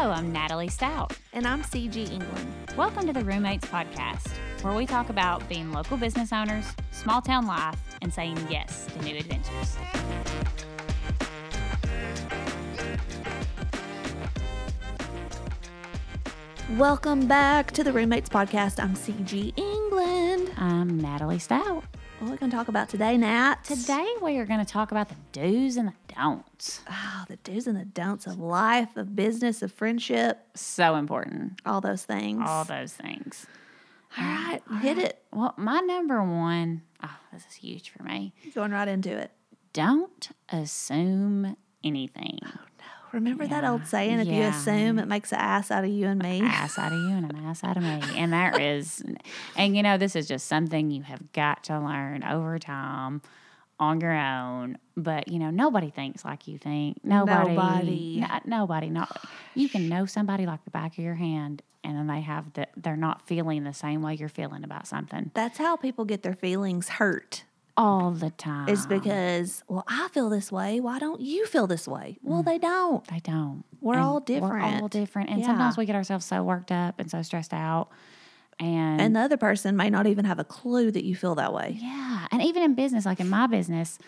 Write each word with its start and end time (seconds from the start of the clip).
Hello, 0.00 0.12
I'm 0.12 0.30
Natalie 0.30 0.68
Stout. 0.68 1.12
And 1.32 1.44
I'm 1.44 1.60
CG 1.64 1.96
England. 1.96 2.54
Welcome 2.76 3.08
to 3.08 3.12
the 3.12 3.24
Roommates 3.24 3.66
Podcast, 3.66 4.28
where 4.62 4.72
we 4.72 4.86
talk 4.86 5.08
about 5.08 5.48
being 5.48 5.72
local 5.72 5.96
business 5.96 6.32
owners, 6.32 6.66
small 6.92 7.20
town 7.20 7.48
life, 7.48 7.76
and 8.00 8.14
saying 8.14 8.38
yes 8.48 8.86
to 8.86 9.02
new 9.02 9.16
adventures. 9.16 9.76
Welcome 16.76 17.26
back 17.26 17.72
to 17.72 17.82
the 17.82 17.92
Roommates 17.92 18.28
Podcast. 18.28 18.80
I'm 18.80 18.94
CG 18.94 19.52
England. 19.58 20.52
I'm 20.58 21.00
Natalie 21.00 21.40
Stout. 21.40 21.82
What 22.20 22.28
are 22.28 22.30
we 22.30 22.36
going 22.36 22.52
to 22.52 22.56
talk 22.56 22.68
about 22.68 22.88
today, 22.88 23.16
Nat? 23.16 23.64
Today 23.64 24.14
we 24.22 24.38
are 24.38 24.46
going 24.46 24.64
to 24.64 24.72
talk 24.72 24.92
about 24.92 25.08
the 25.08 25.16
do's 25.32 25.76
and 25.76 25.88
the 25.88 26.07
don'ts. 26.18 26.80
Oh, 26.90 27.24
the 27.28 27.36
do's 27.36 27.66
and 27.66 27.76
the 27.76 27.84
don'ts 27.84 28.26
of 28.26 28.38
life, 28.38 28.96
of 28.96 29.14
business, 29.14 29.62
of 29.62 29.72
friendship, 29.72 30.38
So 30.54 30.96
important. 30.96 31.60
all 31.64 31.80
those 31.80 32.04
things. 32.04 32.42
All 32.44 32.64
those 32.64 32.92
things. 32.92 33.46
all 34.16 34.24
um, 34.24 34.30
right, 34.46 34.60
hit 34.82 34.98
it. 34.98 35.22
Well, 35.32 35.54
my 35.56 35.80
number 35.80 36.22
one, 36.22 36.82
oh, 37.02 37.16
this 37.32 37.44
is 37.48 37.54
huge 37.54 37.90
for 37.90 38.02
me. 38.02 38.32
Going 38.54 38.72
right 38.72 38.88
into 38.88 39.16
it. 39.16 39.30
Don't 39.72 40.30
assume 40.50 41.56
anything. 41.84 42.40
Oh, 42.44 42.48
no. 42.52 42.84
Remember 43.12 43.46
that 43.46 43.64
old 43.64 43.86
saying, 43.86 44.18
if 44.18 44.28
you 44.28 44.42
assume, 44.42 44.98
it 44.98 45.06
makes 45.06 45.32
an 45.32 45.38
ass 45.38 45.70
out 45.70 45.84
of 45.84 45.90
you 45.90 46.08
and 46.08 46.20
me? 46.20 46.42
ass 46.42 46.78
out 46.78 46.92
of 46.92 46.98
you 46.98 47.08
and 47.08 47.30
an 47.30 47.44
ass 47.44 47.64
out 47.64 47.76
of 47.76 47.82
me. 47.82 48.00
And 48.16 48.32
there 48.32 48.60
is, 48.60 49.02
and 49.56 49.76
you 49.76 49.82
know, 49.82 49.96
this 49.96 50.14
is 50.14 50.26
just 50.26 50.46
something 50.46 50.90
you 50.90 51.02
have 51.02 51.32
got 51.32 51.64
to 51.64 51.78
learn 51.78 52.22
over 52.24 52.58
time 52.58 53.22
on 53.80 54.00
your 54.00 54.12
own. 54.12 54.78
But 54.96 55.28
you 55.28 55.38
know, 55.38 55.50
nobody 55.50 55.90
thinks 55.90 56.24
like 56.24 56.48
you 56.48 56.58
think. 56.58 56.98
Nobody, 57.04 57.50
Nobody. 57.54 58.20
no- 58.20 58.40
nobody. 58.44 58.90
Not 58.90 59.24
you 59.54 59.68
can 59.68 59.88
know 59.88 60.06
somebody 60.06 60.46
like 60.46 60.64
the 60.64 60.70
back 60.70 60.98
of 60.98 61.04
your 61.04 61.14
hand, 61.14 61.62
and 61.84 61.96
then 61.96 62.06
they 62.06 62.20
have 62.20 62.52
that 62.54 62.70
they're 62.76 62.96
not 62.96 63.26
feeling 63.26 63.64
the 63.64 63.72
same 63.74 64.02
way 64.02 64.14
you're 64.14 64.28
feeling 64.28 64.64
about 64.64 64.86
something 64.86 65.30
That's 65.34 65.58
how 65.58 65.76
people 65.76 66.04
get 66.04 66.22
their 66.22 66.34
feelings 66.34 66.88
hurt. 66.88 67.44
all 67.76 68.10
the 68.10 68.30
time. 68.30 68.68
Is 68.68 68.86
because, 68.88 69.62
well, 69.68 69.84
I 69.86 70.08
feel 70.08 70.28
this 70.28 70.50
way. 70.50 70.80
Why 70.80 70.98
don't 70.98 71.20
you 71.20 71.46
feel 71.46 71.68
this 71.68 71.86
way? 71.86 72.18
Well, 72.24 72.42
mm. 72.42 72.46
they 72.46 72.58
don't. 72.58 73.06
they 73.06 73.20
don't. 73.20 73.62
We're 73.80 73.94
And 73.94 74.02
all 74.02 74.18
different. 74.18 74.52
We're 74.54 74.60
all 74.60 74.70
different. 74.88 74.90
different, 74.90 75.30
and 75.30 75.40
Yeah. 75.40 75.46
sometimes 75.46 75.76
we 75.76 75.86
get 75.86 75.94
ourselves 75.94 76.24
so 76.26 76.42
worked 76.42 76.72
up 76.72 76.98
and 76.98 77.08
so 77.08 77.22
stressed 77.22 77.54
out. 77.54 77.90
And 78.60 79.00
And 79.00 79.16
the 79.16 79.20
other 79.20 79.36
person 79.36 79.76
may 79.76 79.90
not 79.90 80.06
even 80.06 80.24
have 80.24 80.38
a 80.38 80.44
clue 80.44 80.90
that 80.90 81.04
you 81.04 81.14
feel 81.14 81.34
that 81.36 81.52
way. 81.52 81.78
Yeah. 81.80 82.26
And 82.30 82.42
even 82.42 82.62
in 82.62 82.74
business, 82.74 83.06
like 83.06 83.20
in 83.20 83.28
my 83.28 83.46
business, 83.46 83.98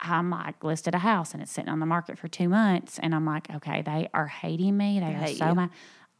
I'm 0.00 0.30
like 0.30 0.62
listed 0.62 0.94
a 0.94 0.98
house 0.98 1.32
and 1.32 1.42
it's 1.42 1.50
sitting 1.50 1.70
on 1.70 1.80
the 1.80 1.86
market 1.86 2.18
for 2.18 2.28
two 2.28 2.48
months. 2.48 2.98
And 2.98 3.14
I'm 3.14 3.26
like, 3.26 3.50
okay, 3.56 3.82
they 3.82 4.08
are 4.14 4.28
hating 4.28 4.76
me. 4.76 5.00
They 5.00 5.14
are 5.14 5.26
so 5.28 5.48
you. 5.48 5.54
mad. 5.54 5.70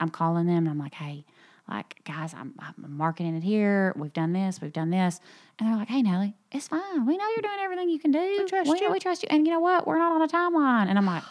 I'm 0.00 0.10
calling 0.10 0.46
them 0.46 0.58
and 0.58 0.68
I'm 0.68 0.78
like, 0.78 0.94
hey, 0.94 1.24
like, 1.68 2.02
guys, 2.04 2.34
I'm, 2.34 2.54
I'm 2.58 2.96
marketing 2.96 3.36
it 3.36 3.42
here. 3.42 3.92
We've 3.96 4.12
done 4.12 4.32
this. 4.32 4.60
We've 4.60 4.72
done 4.72 4.90
this. 4.90 5.20
And 5.58 5.68
they're 5.68 5.76
like, 5.76 5.88
hey, 5.88 6.02
Nellie, 6.02 6.34
it's 6.50 6.68
fine. 6.68 7.04
We 7.04 7.16
know 7.16 7.26
you're 7.28 7.42
doing 7.42 7.58
everything 7.60 7.90
you 7.90 7.98
can 7.98 8.10
do. 8.10 8.18
We 8.18 8.44
trust 8.46 8.80
you. 8.80 8.90
We 8.90 8.98
trust 8.98 9.22
you. 9.22 9.28
And 9.30 9.46
you 9.46 9.52
know 9.52 9.60
what? 9.60 9.86
We're 9.86 9.98
not 9.98 10.12
on 10.12 10.22
a 10.22 10.28
timeline. 10.28 10.86
And 10.88 10.96
I'm 10.96 11.06
like, 11.06 11.22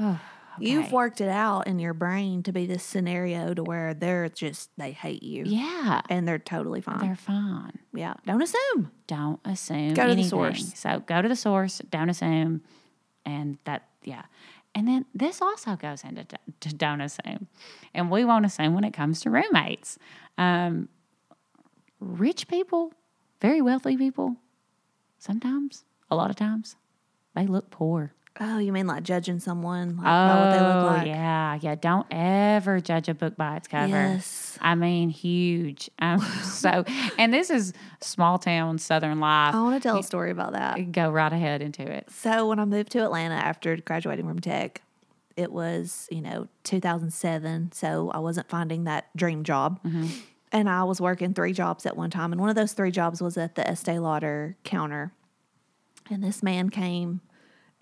oh, 0.00 0.20
You've 0.60 0.92
worked 0.92 1.20
it 1.20 1.28
out 1.28 1.66
in 1.66 1.78
your 1.78 1.94
brain 1.94 2.42
to 2.44 2.52
be 2.52 2.66
this 2.66 2.82
scenario 2.82 3.54
to 3.54 3.62
where 3.62 3.94
they're 3.94 4.28
just 4.28 4.70
they 4.76 4.92
hate 4.92 5.22
you 5.22 5.44
Yeah. 5.46 6.00
and 6.08 6.26
they're 6.28 6.38
totally 6.38 6.80
fine. 6.80 6.98
They're 7.00 7.16
fine. 7.16 7.78
yeah, 7.92 8.14
don't 8.26 8.42
assume. 8.42 8.90
don't 9.06 9.40
assume 9.44 9.94
Go 9.94 10.06
to 10.06 10.14
the 10.14 10.24
source. 10.24 10.72
So 10.78 11.00
go 11.06 11.20
to 11.22 11.28
the 11.28 11.36
source, 11.36 11.80
don't 11.90 12.08
assume, 12.10 12.62
and 13.24 13.58
that 13.64 13.88
yeah. 14.04 14.22
And 14.74 14.86
then 14.86 15.04
this 15.14 15.42
also 15.42 15.74
goes 15.76 16.04
into 16.04 16.24
to 16.60 16.74
don't 16.74 17.00
assume, 17.00 17.48
and 17.92 18.10
we 18.10 18.24
won't 18.24 18.46
assume 18.46 18.74
when 18.74 18.84
it 18.84 18.92
comes 18.92 19.20
to 19.22 19.30
roommates. 19.30 19.98
Um, 20.38 20.88
rich 21.98 22.46
people, 22.48 22.92
very 23.40 23.60
wealthy 23.60 23.96
people, 23.96 24.36
sometimes, 25.18 25.84
a 26.10 26.16
lot 26.16 26.30
of 26.30 26.36
times, 26.36 26.76
they 27.34 27.46
look 27.46 27.70
poor. 27.70 28.12
Oh, 28.42 28.58
you 28.58 28.72
mean 28.72 28.86
like 28.86 29.02
judging 29.02 29.38
someone 29.38 29.96
like, 29.96 30.06
by 30.06 30.40
what 30.40 30.50
they 30.52 30.60
look 30.60 30.86
like? 30.86 31.02
Oh, 31.02 31.04
yeah, 31.04 31.58
yeah. 31.60 31.74
Don't 31.74 32.06
ever 32.10 32.80
judge 32.80 33.08
a 33.10 33.14
book 33.14 33.36
by 33.36 33.56
its 33.56 33.68
cover. 33.68 33.88
Yes. 33.88 34.58
I 34.62 34.74
mean, 34.74 35.10
huge. 35.10 35.90
Um, 35.98 36.20
so, 36.42 36.84
and 37.18 37.34
this 37.34 37.50
is 37.50 37.74
small 38.00 38.38
town 38.38 38.78
Southern 38.78 39.20
life. 39.20 39.54
I 39.54 39.62
want 39.62 39.82
to 39.82 39.86
tell 39.86 39.98
a 39.98 40.02
story 40.02 40.30
about 40.30 40.52
that. 40.52 40.90
Go 40.90 41.10
right 41.10 41.32
ahead 41.32 41.60
into 41.60 41.82
it. 41.82 42.08
So 42.10 42.48
when 42.48 42.58
I 42.58 42.64
moved 42.64 42.92
to 42.92 43.04
Atlanta 43.04 43.34
after 43.34 43.76
graduating 43.76 44.26
from 44.26 44.38
tech, 44.40 44.80
it 45.36 45.52
was, 45.52 46.08
you 46.10 46.22
know, 46.22 46.48
2007. 46.64 47.72
So 47.72 48.10
I 48.10 48.18
wasn't 48.20 48.48
finding 48.48 48.84
that 48.84 49.14
dream 49.16 49.44
job. 49.44 49.80
And 50.52 50.68
I 50.68 50.84
was 50.84 51.00
working 51.00 51.34
three 51.34 51.52
jobs 51.52 51.84
at 51.86 51.96
one 51.96 52.10
time. 52.10 52.32
And 52.32 52.40
one 52.40 52.50
of 52.50 52.56
those 52.56 52.72
three 52.72 52.90
jobs 52.90 53.22
was 53.22 53.36
at 53.36 53.54
the 53.54 53.68
Estee 53.68 53.98
Lauder 53.98 54.56
counter. 54.64 55.12
And 56.10 56.24
this 56.24 56.42
man 56.42 56.70
came, 56.70 57.20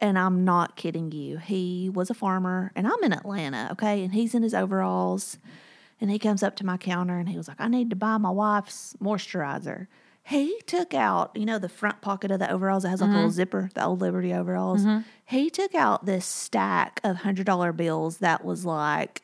and 0.00 0.18
I'm 0.18 0.44
not 0.44 0.76
kidding 0.76 1.12
you. 1.12 1.38
He 1.38 1.90
was 1.92 2.10
a 2.10 2.14
farmer, 2.14 2.72
and 2.74 2.86
I'm 2.86 3.02
in 3.02 3.12
Atlanta, 3.12 3.68
okay? 3.72 4.02
And 4.02 4.14
he's 4.14 4.34
in 4.34 4.42
his 4.42 4.54
overalls. 4.54 5.38
And 6.00 6.10
he 6.10 6.18
comes 6.18 6.42
up 6.42 6.54
to 6.56 6.66
my 6.66 6.76
counter 6.76 7.18
and 7.18 7.28
he 7.28 7.36
was 7.36 7.48
like, 7.48 7.60
I 7.60 7.68
need 7.68 7.90
to 7.90 7.96
buy 7.96 8.18
my 8.18 8.30
wife's 8.30 8.94
moisturizer. 9.02 9.88
He 10.22 10.60
took 10.66 10.94
out, 10.94 11.32
you 11.34 11.46
know, 11.46 11.58
the 11.58 11.68
front 11.68 12.02
pocket 12.02 12.30
of 12.30 12.38
the 12.38 12.50
overalls 12.52 12.82
that 12.82 12.90
has 12.90 13.00
like 13.00 13.10
a 13.10 13.12
little 13.12 13.28
mm-hmm. 13.28 13.34
zipper, 13.34 13.70
the 13.74 13.84
old 13.84 14.00
Liberty 14.00 14.32
overalls. 14.32 14.82
Mm-hmm. 14.82 15.00
He 15.24 15.50
took 15.50 15.74
out 15.74 16.04
this 16.04 16.26
stack 16.26 17.00
of 17.02 17.16
$100 17.16 17.76
bills 17.76 18.18
that 18.18 18.44
was 18.44 18.64
like 18.64 19.22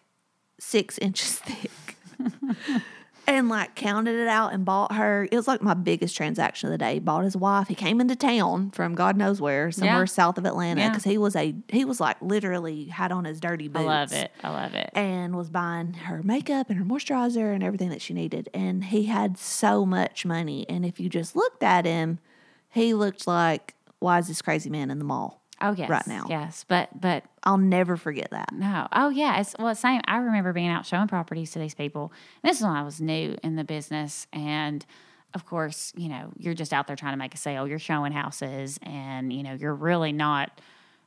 six 0.59 0.99
inches 0.99 1.39
thick 1.39 1.97
and 3.27 3.49
like 3.49 3.75
counted 3.75 4.15
it 4.17 4.29
out 4.29 4.53
and 4.53 4.65
bought 4.65 4.93
her. 4.93 5.27
It 5.31 5.35
was 5.37 5.49
like 5.49 5.63
my 5.63 5.75
biggest 5.75 6.17
transaction 6.17 6.69
of 6.69 6.73
the 6.73 6.79
day. 6.79 6.99
Bought 6.99 7.25
his 7.25 7.37
wife. 7.37 7.69
He 7.69 7.75
came 7.75 8.01
into 8.01 8.17
town 8.17 8.71
from 8.71 8.95
God 8.95 9.17
knows 9.17 9.41
where, 9.41 9.71
somewhere 9.71 10.01
Yeah. 10.01 10.05
south 10.05 10.39
of 10.39 10.45
Atlanta, 10.47 10.81
Yeah. 10.81 10.89
because 10.91 11.05
he 11.05 11.19
was 11.19 11.35
a, 11.37 11.55
he 11.69 11.85
was 11.85 12.01
like 12.01 12.17
literally 12.21 12.87
had 12.87 13.13
on 13.13 13.25
his 13.25 13.41
dirty 13.41 13.69
boots. 13.69 13.85
I 13.85 13.87
love 13.87 14.13
it. 14.13 14.33
I 14.43 14.49
love 14.51 14.75
it. 14.75 14.91
and 14.95 15.37
was 15.37 15.51
buying 15.51 15.95
her 15.95 16.23
makeup 16.23 16.69
and 16.71 16.79
her 16.79 16.85
moisturizer 16.85 17.55
and 17.55 17.63
everything 17.63 17.91
that 17.91 18.03
she 18.03 18.15
needed. 18.15 18.49
And 18.55 18.85
he 18.85 19.05
had 19.05 19.39
so 19.39 19.85
much 19.87 20.25
money. 20.27 20.67
And 20.69 20.85
if 20.85 21.01
you 21.01 21.09
just 21.09 21.35
looked 21.37 21.63
at 21.63 21.85
him, 21.87 22.19
he 22.71 22.93
looked 22.95 23.27
like, 23.27 23.75
why 24.01 24.19
is 24.19 24.29
this 24.29 24.43
crazy 24.43 24.69
man 24.69 24.91
in 24.91 24.99
the 24.99 25.05
mall? 25.05 25.41
Oh 25.65 25.73
yes, 25.73 25.89
right 25.89 26.07
now. 26.07 26.27
Yes, 26.29 26.65
but 26.69 26.89
but 27.01 27.25
I'll 27.43 27.57
never 27.59 27.97
forget 27.97 28.31
that. 28.31 28.53
no. 28.53 28.87
Oh 28.93 29.09
yeah. 29.09 29.41
It's 29.41 29.55
well 29.59 29.75
same. 29.75 30.03
I 30.07 30.19
remember 30.19 30.53
being 30.53 30.69
out 30.69 30.85
showing 30.85 31.09
properties 31.09 31.53
to 31.53 31.59
these 31.59 31.75
people. 31.75 32.13
And 32.43 32.51
this 32.51 32.59
is 32.59 32.65
when 32.65 32.73
I 32.73 32.83
was 32.83 33.01
new 33.01 33.37
in 33.43 33.57
the 33.57 33.65
business, 33.65 34.27
and 34.33 34.85
of 35.33 35.47
course, 35.47 35.93
you 35.97 36.09
know, 36.09 36.33
you're 36.39 36.55
just 36.55 36.73
out 36.73 36.87
there 36.87 36.97
trying 36.97 37.15
to 37.15 37.19
make 37.19 37.35
a 37.35 37.39
sale. 37.39 37.67
You're 37.67 37.79
showing 37.79 38.13
houses, 38.13 38.79
and 38.83 39.33
you 39.33 39.43
know, 39.43 39.55
you're 39.55 39.75
really 39.75 40.13
not. 40.13 40.61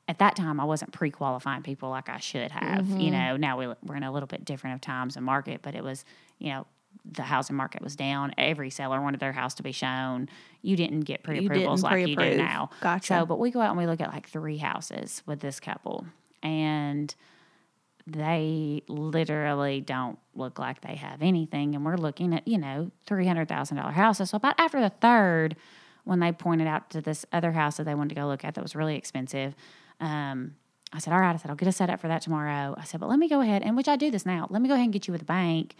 At 0.09 0.19
that 0.19 0.37
time, 0.37 0.61
I 0.61 0.63
wasn't 0.63 0.93
pre-qualifying 0.93 1.63
people 1.63 1.89
like 1.89 2.07
I 2.07 2.19
should 2.19 2.49
have. 2.51 2.87
You 2.87 2.95
mm-hmm. 2.95 3.11
know, 3.11 3.35
now 3.35 3.57
we, 3.57 3.67
we're 3.83 3.97
in 3.97 4.03
a 4.03 4.11
little 4.11 4.27
bit 4.27 4.45
different 4.45 4.75
of 4.75 4.81
times 4.81 5.17
and 5.17 5.25
market, 5.25 5.59
but 5.61 5.75
it 5.75 5.83
was, 5.83 6.05
you 6.39 6.49
know, 6.49 6.65
the 7.05 7.23
housing 7.23 7.55
market 7.55 7.81
was 7.81 7.95
down. 7.95 8.33
Every 8.37 8.69
seller 8.69 9.01
wanted 9.01 9.19
their 9.19 9.33
house 9.33 9.53
to 9.55 9.63
be 9.63 9.71
shown. 9.71 10.29
You 10.61 10.75
didn't 10.75 11.01
get 11.01 11.23
pre-approvals 11.23 11.81
didn't 11.81 11.91
like 11.91 12.07
you 12.07 12.15
do 12.15 12.37
now. 12.37 12.69
Gotcha. 12.81 13.07
So, 13.07 13.25
but 13.25 13.39
we 13.39 13.51
go 13.51 13.61
out 13.61 13.69
and 13.69 13.77
we 13.77 13.85
look 13.85 14.01
at 14.01 14.11
like 14.11 14.27
three 14.27 14.57
houses 14.57 15.23
with 15.25 15.39
this 15.39 15.59
couple, 15.59 16.05
and 16.43 17.13
they 18.05 18.83
literally 18.87 19.81
don't 19.81 20.17
look 20.33 20.59
like 20.59 20.81
they 20.81 20.95
have 20.95 21.21
anything. 21.21 21.75
And 21.75 21.85
we're 21.85 21.97
looking 21.97 22.33
at, 22.33 22.47
you 22.47 22.57
know, 22.57 22.91
$300,000 23.07 23.93
houses. 23.93 24.29
So, 24.29 24.37
about 24.37 24.55
after 24.57 24.79
the 24.79 24.89
third, 24.89 25.57
when 26.05 26.19
they 26.19 26.31
pointed 26.31 26.67
out 26.67 26.89
to 26.91 27.01
this 27.01 27.25
other 27.33 27.51
house 27.51 27.77
that 27.77 27.83
they 27.83 27.93
wanted 27.93 28.09
to 28.09 28.15
go 28.15 28.27
look 28.27 28.45
at 28.45 28.55
that 28.55 28.61
was 28.61 28.75
really 28.75 28.95
expensive, 28.95 29.53
um, 29.99 30.55
I 30.93 30.99
said, 30.99 31.13
All 31.13 31.19
right, 31.19 31.33
I 31.33 31.37
said, 31.37 31.51
I'll 31.51 31.57
get 31.57 31.67
a 31.67 31.73
set 31.73 31.89
up 31.89 31.99
for 31.99 32.07
that 32.07 32.21
tomorrow. 32.21 32.75
I 32.77 32.85
said, 32.85 33.01
But 33.01 33.09
let 33.09 33.19
me 33.19 33.27
go 33.27 33.41
ahead, 33.41 33.61
and 33.61 33.75
which 33.75 33.89
I 33.89 33.97
do 33.97 34.09
this 34.09 34.25
now, 34.25 34.47
let 34.49 34.61
me 34.61 34.69
go 34.69 34.73
ahead 34.73 34.85
and 34.85 34.93
get 34.93 35.07
you 35.07 35.11
with 35.11 35.23
a 35.23 35.25
bank 35.25 35.75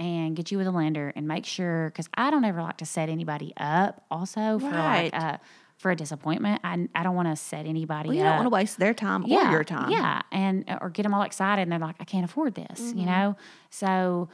and 0.00 0.34
get 0.34 0.50
you 0.50 0.58
with 0.58 0.66
a 0.66 0.70
lender 0.72 1.12
and 1.14 1.28
make 1.28 1.44
sure, 1.44 1.90
because 1.90 2.08
I 2.14 2.30
don't 2.30 2.44
ever 2.44 2.62
like 2.62 2.78
to 2.78 2.86
set 2.86 3.08
anybody 3.08 3.52
up 3.58 4.02
also 4.10 4.58
for 4.58 4.64
Right. 4.70 5.12
like, 5.12 5.22
uh, 5.22 5.36
for 5.76 5.90
a 5.90 5.96
disappointment. 5.96 6.60
I, 6.64 6.88
I 6.94 7.02
don't 7.02 7.14
want 7.14 7.28
to 7.28 7.36
set 7.36 7.66
anybody 7.66 8.08
Well, 8.08 8.16
you 8.16 8.22
up 8.22 8.28
don't 8.28 8.36
want 8.36 8.46
to 8.46 8.54
waste 8.54 8.78
their 8.78 8.92
time 8.94 9.24
yeah, 9.26 9.48
or 9.48 9.52
your 9.52 9.64
time. 9.64 9.90
Yeah, 9.90 10.22
and 10.32 10.64
or 10.80 10.90
get 10.90 11.04
them 11.04 11.14
all 11.14 11.22
excited, 11.22 11.62
and 11.62 11.70
they're 11.72 11.78
like, 11.78 11.96
"I 12.00 12.04
can't 12.04 12.24
afford 12.24 12.54
this," 12.54 12.92
you 12.94 13.06
know. 13.06 13.36
So 13.70 14.28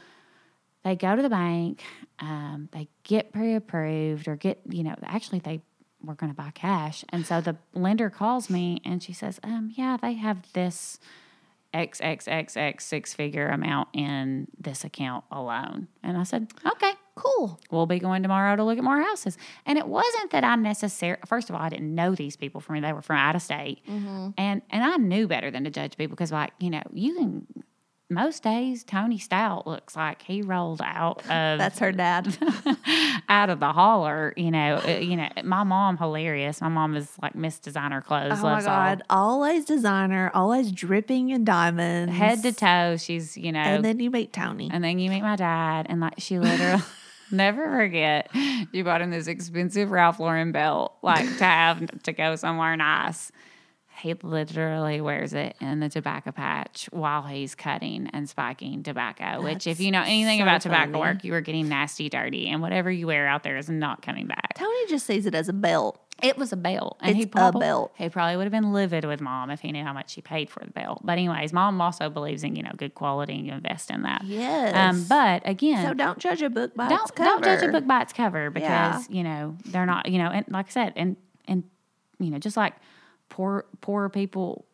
they 0.82 0.96
go 0.96 1.14
to 1.14 1.22
the 1.22 1.28
bank, 1.30 1.82
um, 2.20 2.69
they 2.72 2.88
get 3.02 3.32
pre-approved, 3.32 4.26
or 4.28 4.36
get 4.36 4.60
you 4.69 4.82
know. 4.82 4.94
Actually, 5.04 5.38
they 5.40 5.60
were 6.02 6.14
going 6.14 6.32
to 6.32 6.36
buy 6.36 6.50
cash, 6.52 7.04
and 7.10 7.24
so 7.26 7.40
the 7.40 7.56
lender 7.74 8.10
calls 8.10 8.50
me, 8.50 8.80
and 8.84 9.02
she 9.02 9.12
says, 9.12 9.38
"Um, 9.44 9.72
yeah, 9.76 9.96
they 10.00 10.14
have 10.14 10.52
this." 10.52 10.98
X 11.74 12.00
X 12.02 12.28
X 12.28 12.56
X 12.56 12.84
six 12.84 13.14
figure 13.14 13.48
amount 13.48 13.88
in 13.92 14.48
this 14.58 14.84
account 14.84 15.24
alone. 15.30 15.88
And 16.02 16.16
I 16.16 16.22
said, 16.22 16.52
okay, 16.66 16.92
cool. 17.14 17.60
We'll 17.70 17.86
be 17.86 17.98
going 17.98 18.22
tomorrow 18.22 18.56
to 18.56 18.64
look 18.64 18.78
at 18.78 18.84
more 18.84 19.00
houses. 19.00 19.36
And 19.64 19.78
it 19.78 19.86
wasn't 19.86 20.30
that 20.30 20.44
I 20.44 20.54
necessarily, 20.56 21.20
first 21.26 21.50
of 21.50 21.56
all, 21.56 21.62
I 21.62 21.68
didn't 21.68 21.94
know 21.94 22.14
these 22.14 22.36
people 22.36 22.60
from 22.60 22.80
they 22.80 22.92
were 22.92 23.02
from 23.02 23.16
out 23.16 23.34
of 23.34 23.42
state. 23.42 23.82
Mm-hmm. 23.88 24.30
And, 24.38 24.62
and 24.70 24.84
I 24.84 24.96
knew 24.96 25.26
better 25.26 25.50
than 25.50 25.64
to 25.64 25.70
judge 25.70 25.96
people 25.96 26.14
because, 26.16 26.32
like, 26.32 26.52
you 26.60 26.70
know, 26.70 26.82
you 26.92 27.14
can 27.14 27.46
most 28.08 28.43
days 28.44 28.85
Tony 28.85 29.19
Stout 29.19 29.67
looks 29.67 29.97
like 29.97 30.23
he 30.23 30.41
rolled 30.43 30.81
out 30.82 31.19
of 31.23 31.58
That's 31.58 31.79
her 31.81 31.91
dad. 31.93 32.37
out 33.29 33.50
of 33.50 33.58
the 33.61 33.73
holler. 33.73 34.32
You 34.37 34.50
know, 34.50 34.81
uh, 34.87 34.91
you 34.99 35.17
know. 35.17 35.29
My 35.43 35.64
mom 35.64 35.97
hilarious. 35.99 36.61
My 36.61 36.69
mom 36.69 36.94
is 36.97 37.11
like 37.20 37.35
Miss 37.35 37.58
Designer 37.58 38.00
clothes. 38.00 38.32
oh 38.38 38.43
my 38.43 38.53
loves 38.55 38.67
all- 38.67 38.76
god, 38.76 39.03
always 39.11 39.64
designer, 39.64 40.31
always 40.35 40.70
dripping 40.70 41.31
in 41.31 41.44
diamonds, 41.44 42.14
head 42.14 42.43
to 42.43 42.53
toe. 42.53 42.97
She's 42.97 43.37
you 43.37 43.50
know, 43.53 43.61
And 43.61 43.85
then 43.85 43.99
you 43.99 44.11
meet 44.11 44.32
Tony. 44.32 44.70
And 44.73 44.85
then 44.85 44.99
you 44.99 45.11
meet 45.11 45.23
my 45.23 45.37
dad, 45.37 45.87
and 45.88 46.00
like 46.00 46.14
she 46.19 46.38
literally 46.38 46.82
never 47.32 47.64
forget. 47.70 48.31
You 48.73 48.85
bought 48.85 49.00
him 49.00 49.11
this 49.11 49.26
expensive 49.26 49.91
Ralph 49.91 50.20
Lauren 50.20 50.53
belt, 50.53 50.94
like 51.03 51.25
to 51.38 51.44
have 51.44 52.03
to 52.05 52.12
go 52.12 52.37
somewhere 52.37 52.76
nice. 52.76 53.32
He 54.06 54.14
literally 54.23 55.00
wears 55.00 55.32
it 55.35 55.56
in 55.61 55.81
the 55.81 55.88
tobacco 55.88 56.31
patch 56.31 56.88
while 56.93 57.23
he's 57.23 57.56
cutting 57.56 58.08
and 58.12 58.29
spiking 58.29 58.85
tobacco. 58.85 59.43
which, 59.43 59.67
if 59.67 59.81
you 59.81 59.91
know 59.91 60.03
anything 60.03 60.38
so 60.38 60.44
about 60.44 60.61
tobacco 60.61 60.93
funny. 60.93 61.00
work, 61.14 61.25
you 61.25 61.35
are 61.35 61.41
getting 61.41 61.69
nasty, 61.69 62.08
dirty, 62.08 62.47
and 62.49 62.62
whatever 62.62 62.88
you 62.91 63.08
wear 63.08 63.26
out 63.26 63.43
there 63.43 63.56
is 63.56 63.69
not 63.69 64.03
coming 64.03 64.26
back. 64.29 64.55
Tony 64.55 64.87
just 64.88 65.06
sees 65.06 65.26
it 65.26 65.35
as 65.35 65.49
a 65.49 65.53
belt. 65.53 66.00
It 66.23 66.38
was 66.38 66.53
a 66.53 66.56
belt, 66.56 66.97
and 67.03 67.17
he 67.17 67.23
It's 67.25 67.29
a 67.29 67.31
probably, 67.32 67.61
belt. 67.61 67.93
He 67.99 68.08
probably 68.08 68.37
would 68.37 68.44
have 68.44 68.53
been 68.53 68.73
livid 68.73 69.05
with 69.05 69.20
mom 69.20 69.50
if 69.50 69.61
he 69.61 69.70
knew 69.73 69.82
how 69.85 69.93
much 69.93 70.11
she 70.11 70.23
paid 70.23 70.49
for 70.49 70.61
the 70.64 70.70
belt. 70.70 71.00
But 71.05 71.12
anyways, 71.14 71.53
mom 71.53 71.79
also 71.81 72.08
believes 72.08 72.44
in 72.44 72.55
you 72.56 72.62
know 72.62 72.70
good 72.76 72.94
quality 72.94 73.35
and 73.35 73.44
you 73.47 73.53
invest 73.53 73.91
in 73.91 74.03
that. 74.03 74.23
Yes. 74.25 74.75
Um, 74.75 75.05
but 75.08 75.43
again, 75.44 75.85
so 75.85 75.93
don't 75.94 76.19
judge 76.19 76.41
a 76.43 76.49
book 76.49 76.75
by 76.76 76.88
don't 76.88 77.03
its 77.03 77.11
cover. 77.11 77.29
don't 77.29 77.44
judge 77.44 77.62
a 77.69 77.73
book 77.73 77.87
by 77.87 78.03
its 78.03 78.12
cover 78.14 78.50
because 78.50 79.08
Yeah. 79.11 79.17
you 79.17 79.25
know 79.25 79.56
they're 79.67 79.85
not 79.85 80.08
you 80.08 80.19
know 80.19 80.31
and 80.31 80.47
like 80.49 80.69
I 80.69 80.70
said 80.70 80.93
and 80.97 81.17
and 81.49 81.64
you 82.19 82.31
know 82.31 82.38
just 82.38 82.56
like 82.56 82.73
poor 83.28 83.67
poor 83.81 84.08
people 84.08 84.64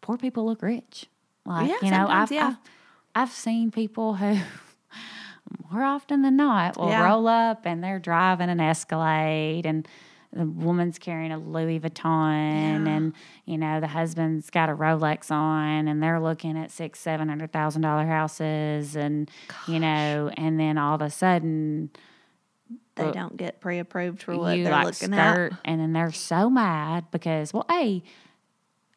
poor 0.00 0.16
people 0.16 0.46
look 0.46 0.62
rich 0.62 1.06
like 1.44 1.68
Yeah, 1.68 1.76
you 1.82 1.90
know 1.90 2.06
I've, 2.08 2.30
yeah. 2.32 2.46
I've 2.48 2.56
I've 3.14 3.30
seen 3.32 3.70
people 3.70 4.14
who 4.14 4.38
more 5.70 5.82
often 5.84 6.22
than 6.22 6.36
not 6.36 6.76
will 6.76 6.88
Yeah. 6.88 7.04
roll 7.04 7.28
up 7.28 7.66
and 7.66 7.82
they're 7.82 7.98
driving 7.98 8.50
an 8.50 8.60
Escalade 8.60 9.64
and 9.66 9.86
the 10.32 10.44
woman's 10.44 10.98
carrying 10.98 11.32
a 11.32 11.38
Louis 11.38 11.80
Vuitton 11.80 12.86
and 12.86 13.12
you 13.46 13.56
know 13.56 13.80
the 13.80 13.86
husband's 13.86 14.50
got 14.50 14.68
a 14.68 14.74
Rolex 14.74 15.30
on 15.30 15.88
and 15.88 16.02
they're 16.02 16.20
looking 16.20 16.58
at 16.58 16.70
six 16.70 16.98
seven 17.00 17.28
hundred 17.28 17.52
thousand 17.52 17.82
dollar 17.82 18.06
houses 18.06 18.96
and 18.96 19.30
you 19.66 19.78
know 19.80 20.30
and 20.36 20.60
then 20.60 20.76
all 20.78 20.94
of 20.94 21.00
a 21.00 21.08
sudden 21.10 21.90
They 22.96 23.12
don't 23.12 23.36
get 23.36 23.60
pre-approved 23.60 24.22
for 24.22 24.36
what 24.36 24.56
you 24.58 24.64
they're 24.64 24.72
like 24.72 24.84
looking 24.86 25.12
skirt 25.12 25.52
at. 25.52 25.58
and 25.64 25.80
then 25.80 25.92
they're 25.92 26.12
so 26.12 26.50
mad 26.50 27.04
because 27.10 27.52
well 27.52 27.66
a 27.70 28.02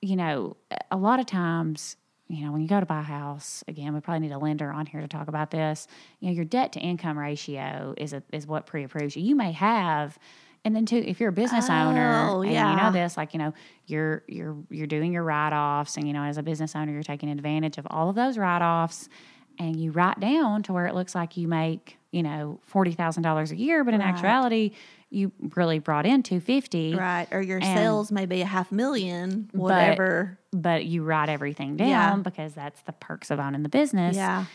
you 0.01 0.15
know 0.15 0.55
a 0.91 0.97
lot 0.97 1.19
of 1.19 1.25
times 1.25 1.97
you 2.27 2.45
know 2.45 2.51
when 2.51 2.61
you 2.61 2.67
go 2.67 2.79
to 2.79 2.85
buy 2.85 2.99
a 2.99 3.03
house 3.03 3.63
again 3.67 3.93
we 3.93 3.99
probably 3.99 4.21
need 4.27 4.31
a 4.33 4.37
lender 4.37 4.71
on 4.71 4.85
here 4.85 5.01
to 5.01 5.07
talk 5.07 5.27
about 5.27 5.51
this 5.51 5.87
you 6.19 6.27
know 6.29 6.33
your 6.33 6.45
debt 6.45 6.71
to 6.73 6.79
income 6.79 7.17
ratio 7.17 7.93
is 7.97 8.13
a, 8.13 8.23
is 8.31 8.47
what 8.47 8.65
pre-approves 8.65 9.15
you 9.15 9.23
you 9.23 9.35
may 9.35 9.51
have 9.51 10.17
and 10.63 10.75
then 10.75 10.85
too 10.85 11.03
if 11.05 11.19
you're 11.19 11.29
a 11.29 11.33
business 11.33 11.69
owner 11.69 12.27
Oh, 12.29 12.41
and 12.41 12.53
you 12.71 12.75
know 12.77 12.91
this 12.93 13.17
like 13.17 13.33
you 13.33 13.39
know 13.39 13.53
you're 13.87 14.23
you're 14.27 14.55
you're 14.69 14.87
doing 14.87 15.11
your 15.11 15.23
write-offs 15.23 15.97
and 15.97 16.07
you 16.07 16.13
know 16.13 16.23
as 16.23 16.37
a 16.37 16.43
business 16.43 16.75
owner 16.75 16.93
you're 16.93 17.03
taking 17.03 17.29
advantage 17.29 17.77
of 17.77 17.85
all 17.89 18.09
of 18.09 18.15
those 18.15 18.37
write-offs 18.37 19.09
and 19.57 19.75
you 19.79 19.91
write 19.91 20.19
down 20.21 20.63
to 20.63 20.71
where 20.71 20.85
it 20.85 20.95
looks 20.95 21.13
like 21.15 21.35
you 21.35 21.47
make 21.47 21.97
you 22.11 22.23
know 22.23 22.59
$40,000 22.71 23.51
a 23.51 23.55
year 23.55 23.83
but 23.83 23.93
in 23.93 23.99
Right. 24.01 24.09
actuality 24.09 24.71
you 25.11 25.31
really 25.55 25.79
brought 25.79 26.05
in 26.05 26.21
250 26.21 26.93
Right. 26.95 27.27
Or 27.31 27.41
your 27.41 27.57
And- 27.57 27.65
sales 27.77 28.11
may 28.11 28.27
be 28.27 28.41
a 28.41 28.45
half 28.45 28.71
million, 28.71 29.49
whatever. 29.53 30.37
but 30.51 30.85
you 30.85 31.03
write 31.03 31.29
everything 31.29 31.77
down 31.77 31.87
Yeah. 31.89 32.15
because 32.17 32.53
that's 32.53 32.81
the 32.81 32.91
perks 32.93 33.31
of 33.31 33.39
owning 33.39 33.63
the 33.63 33.69
business 33.69 34.15
yeah. 34.15 34.45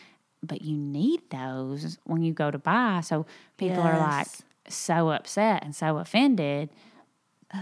but 0.42 0.62
you 0.62 0.76
need 0.76 1.20
those 1.30 1.98
when 2.04 2.22
you 2.22 2.32
go 2.32 2.50
to 2.50 2.58
buy 2.58 3.00
so 3.02 3.26
people 3.56 3.80
are 3.82 3.98
like 3.98 4.28
so 4.68 5.10
upset 5.10 5.62
and 5.64 5.74
so 5.74 5.98
offended 5.98 6.70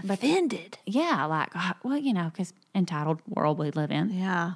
Offended. 0.09 0.79
yeah 0.87 1.25
like 1.25 1.49
"Ah, 1.53 1.75
well 1.83 1.97
you 1.99 2.13
know 2.13 2.25
because 2.25 2.53
entitled 2.73 3.21
world 3.27 3.59
we 3.59 3.69
live 3.71 3.91
in 3.91 4.09
Yeah. 4.09 4.53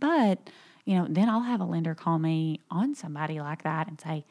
but 0.00 0.50
you 0.84 0.96
know 0.96 1.06
then 1.08 1.28
i'll 1.28 1.42
have 1.42 1.60
a 1.60 1.64
lender 1.64 1.94
call 1.94 2.18
me 2.18 2.60
on 2.70 2.94
somebody 2.96 3.38
like 3.40 3.62
that 3.62 3.86
and 3.86 4.00
say 4.00 4.24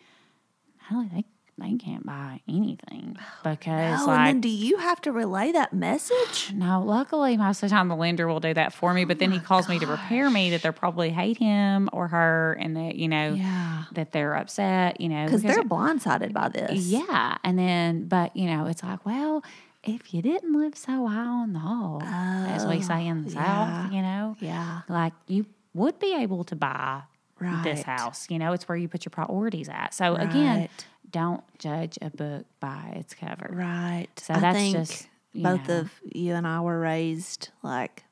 They 1.02 1.26
they 1.56 1.76
can't 1.76 2.04
buy 2.06 2.42
anything 2.48 3.16
because 3.44 4.02
Oh, 4.02 4.08
like 4.08 4.18
and 4.20 4.28
then 4.28 4.42
do 4.42 4.50
you 4.50 4.78
have 4.78 5.00
to 5.02 5.12
relay 5.12 5.52
that 5.52 5.72
message? 5.72 6.52
No, 6.54 6.82
luckily 6.84 7.38
most 7.38 7.62
of 7.62 7.70
the 7.70 7.76
time 7.76 7.88
the 7.90 7.96
lender 7.96 8.28
will 8.28 8.40
do 8.40 8.54
that 8.56 8.74
for 8.74 8.94
me, 8.94 9.06
but 9.06 9.20
then 9.20 9.30
Oh 9.32 9.36
he 9.36 9.40
calls 9.40 9.70
me 9.70 9.78
to 9.80 9.86
repair 9.86 10.30
me 10.32 10.50
that 10.52 10.64
they 10.64 10.72
probably 10.72 11.12
hate 11.12 11.38
him 11.38 11.90
or 11.94 12.08
her 12.08 12.54
and 12.60 12.76
that, 12.76 12.96
you 12.96 13.08
know, 13.08 13.34
Yeah. 13.34 13.84
that 13.94 14.12
they're 14.12 14.34
upset, 14.36 15.00
you 15.00 15.10
know. 15.10 15.26
Because 15.26 15.44
they're 15.44 15.62
blindsided 15.64 16.34
by 16.34 16.50
this. 16.50 16.86
Yeah. 16.88 17.38
And 17.44 17.58
then 17.60 18.08
but, 18.08 18.36
you 18.36 18.48
know, 18.48 18.66
it's 18.66 18.82
like, 18.84 19.06
well, 19.06 19.44
if 19.84 20.12
you 20.14 20.22
didn't 20.24 20.60
live 20.60 20.76
so 20.76 21.06
high 21.08 21.20
on 21.26 21.54
the 21.54 21.60
hog, 21.60 22.02
as 22.04 22.66
we 22.66 22.82
say 22.82 23.06
in 23.06 23.26
the 23.26 23.30
Oh, 23.30 23.34
yeah. 23.34 23.84
South, 23.84 23.92
you 23.94 24.02
know, 24.02 24.36
Yeah. 24.40 24.82
like 24.90 25.14
you 25.28 25.46
would 25.76 26.00
be 26.00 26.16
able 26.16 26.44
to 26.46 26.56
buy 26.56 27.04
Right. 27.40 27.64
this 27.64 27.82
house. 27.84 28.28
You 28.30 28.40
know, 28.40 28.54
it's 28.54 28.68
where 28.70 28.78
you 28.78 28.88
put 28.88 29.06
your 29.06 29.12
priorities 29.12 29.70
at. 29.70 29.94
So 29.94 30.16
again, 30.16 30.70
don't 31.10 31.44
judge 31.60 31.98
a 32.02 32.10
book 32.10 32.46
by 32.60 32.94
its 32.96 33.14
cover. 33.14 33.50
Right. 33.52 34.08
So 34.18 34.34
I 34.34 34.40
that's 34.40 34.72
just, 34.72 35.08
both 35.36 35.68
know. 35.68 35.80
of 35.80 35.92
you 36.04 36.34
and 36.34 36.48
I 36.48 36.62
were 36.62 36.80
raised 36.80 37.50
like 37.62 38.04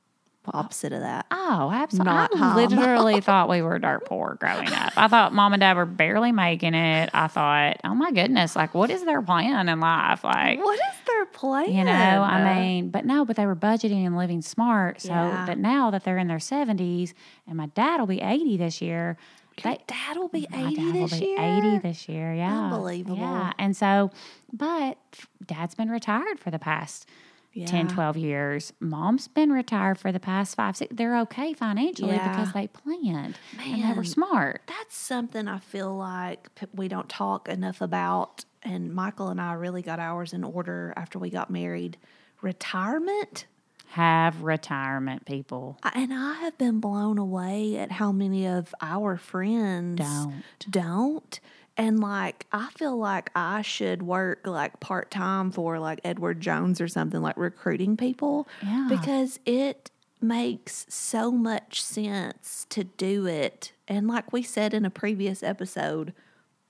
opposite 0.54 0.92
of 0.92 1.02
that. 1.02 1.26
Oh, 1.32 1.70
absolutely. 1.72 2.12
Not 2.14 2.36
I 2.36 2.38
home. 2.38 2.56
literally 2.56 3.22
thought 3.22 3.48
we 3.50 3.62
were 3.62 3.78
dirt 3.80 4.06
poor 4.06 4.38
growing 4.40 4.72
up. 4.74 4.94
I 4.98 5.08
thought 5.08 5.34
mom 5.34 5.54
and 5.54 5.60
dad 5.60 5.78
were 5.78 5.86
barely 5.86 6.32
making 6.32 6.74
it. 6.74 7.10
I 7.14 7.28
thought, 7.28 7.78
oh 7.84 7.94
my 7.94 8.12
goodness, 8.12 8.56
like 8.56 8.74
what 8.74 8.90
is 8.90 9.04
their 9.06 9.22
plan 9.22 9.70
in 9.70 9.80
life? 9.80 10.24
Like, 10.24 10.60
What 10.60 10.80
is 10.80 10.96
their 11.06 11.26
plan? 11.28 11.72
you 11.72 11.84
know, 11.84 11.92
I 11.92 12.60
mean, 12.60 12.90
but 12.90 13.06
no, 13.06 13.24
but 13.26 13.36
they 13.36 13.46
were 13.46 13.56
budgeting 13.56 14.06
and 14.06 14.18
living 14.18 14.42
smart. 14.42 15.02
So, 15.02 15.10
Yeah. 15.10 15.46
but 15.46 15.58
now 15.60 15.92
that 15.92 16.04
they're 16.04 16.18
in 16.18 16.28
their 16.28 16.38
70s 16.40 17.14
and 17.48 17.56
my 17.58 17.68
dad 17.68 18.00
will 18.00 18.08
be 18.08 18.22
80 18.22 18.58
this 18.58 18.82
year. 18.82 19.18
Your 19.64 19.74
they- 19.76 19.84
dad 19.86 20.18
will 20.18 20.30
be 20.30 20.48
my 20.50 20.64
80 20.70 20.76
dad 20.76 20.96
will 20.96 21.08
this 21.08 21.20
be 21.20 21.26
year. 21.26 21.38
80 21.40 21.78
this 21.80 22.10
year. 22.10 22.34
Yeah. 22.34 22.64
Unbelievable. 22.66 23.18
Yeah. 23.22 23.54
And 23.60 23.76
so, 23.78 24.10
but 24.52 24.98
dad's 25.46 25.76
been 25.76 25.90
retired 25.90 26.40
for 26.40 26.50
the 26.52 26.58
past 26.60 27.06
10, 27.54 27.90
12 27.90 28.18
years. 28.18 28.74
Mom's 28.80 29.28
been 29.28 29.52
retired 29.52 29.98
for 29.98 30.12
the 30.12 30.20
past 30.20 30.56
five, 30.56 30.78
six. 30.78 30.94
They're 30.96 31.20
okay 31.22 31.54
financially 31.54 32.14
Yeah. 32.14 32.30
because 32.30 32.54
they 32.54 32.68
planned 32.68 33.38
and 33.64 33.84
they 33.84 33.94
were 33.94 34.04
smart. 34.04 34.62
That's 34.68 34.96
something 34.96 35.48
I 35.48 35.60
feel 35.60 35.96
like 35.96 36.50
we 36.74 36.88
don't 36.88 37.10
talk 37.10 37.50
enough 37.50 37.82
about. 37.82 38.46
And 38.64 38.94
Michael 38.94 39.30
and 39.30 39.42
I 39.42 39.54
really 39.54 39.82
got 39.82 40.00
ours 40.00 40.34
in 40.34 40.44
order 40.44 40.94
after 40.96 41.20
we 41.20 41.30
got 41.30 41.50
married. 41.50 41.98
Retirement. 42.42 43.46
Have 43.90 44.44
retirement 44.44 45.26
people. 45.26 45.78
I- 45.84 45.92
And 45.96 46.14
I 46.14 46.36
have 46.36 46.58
been 46.58 46.80
blown 46.80 47.18
away 47.18 47.78
at 47.78 47.92
how 47.92 48.12
many 48.14 48.46
of 48.48 48.74
our 48.82 49.18
friends 49.18 49.98
Don't. 50.00 50.44
don't. 50.70 51.40
And 51.78 52.00
like, 52.00 52.46
I 52.52 52.70
feel 52.78 52.98
like 52.98 53.32
I 53.36 53.62
should 53.62 54.04
work 54.04 54.46
like 54.46 54.80
part 54.80 55.10
time 55.10 55.52
for 55.52 55.80
like 55.80 56.00
Edward 56.04 56.42
Jones 56.42 56.82
or 56.82 56.88
something, 56.88 57.22
like 57.22 57.38
recruiting 57.38 57.98
people. 57.98 58.48
Yeah. 58.62 58.88
Because 58.90 59.40
it 59.46 59.90
makes 60.22 60.86
so 60.90 61.32
much 61.32 61.82
sense 61.82 62.68
to 62.70 62.84
do 62.84 63.26
it. 63.26 63.72
And 63.88 64.08
like 64.08 64.32
we 64.34 64.44
said 64.44 64.74
in 64.74 64.86
a 64.86 64.90
previous 64.92 65.42
episode, 65.42 66.14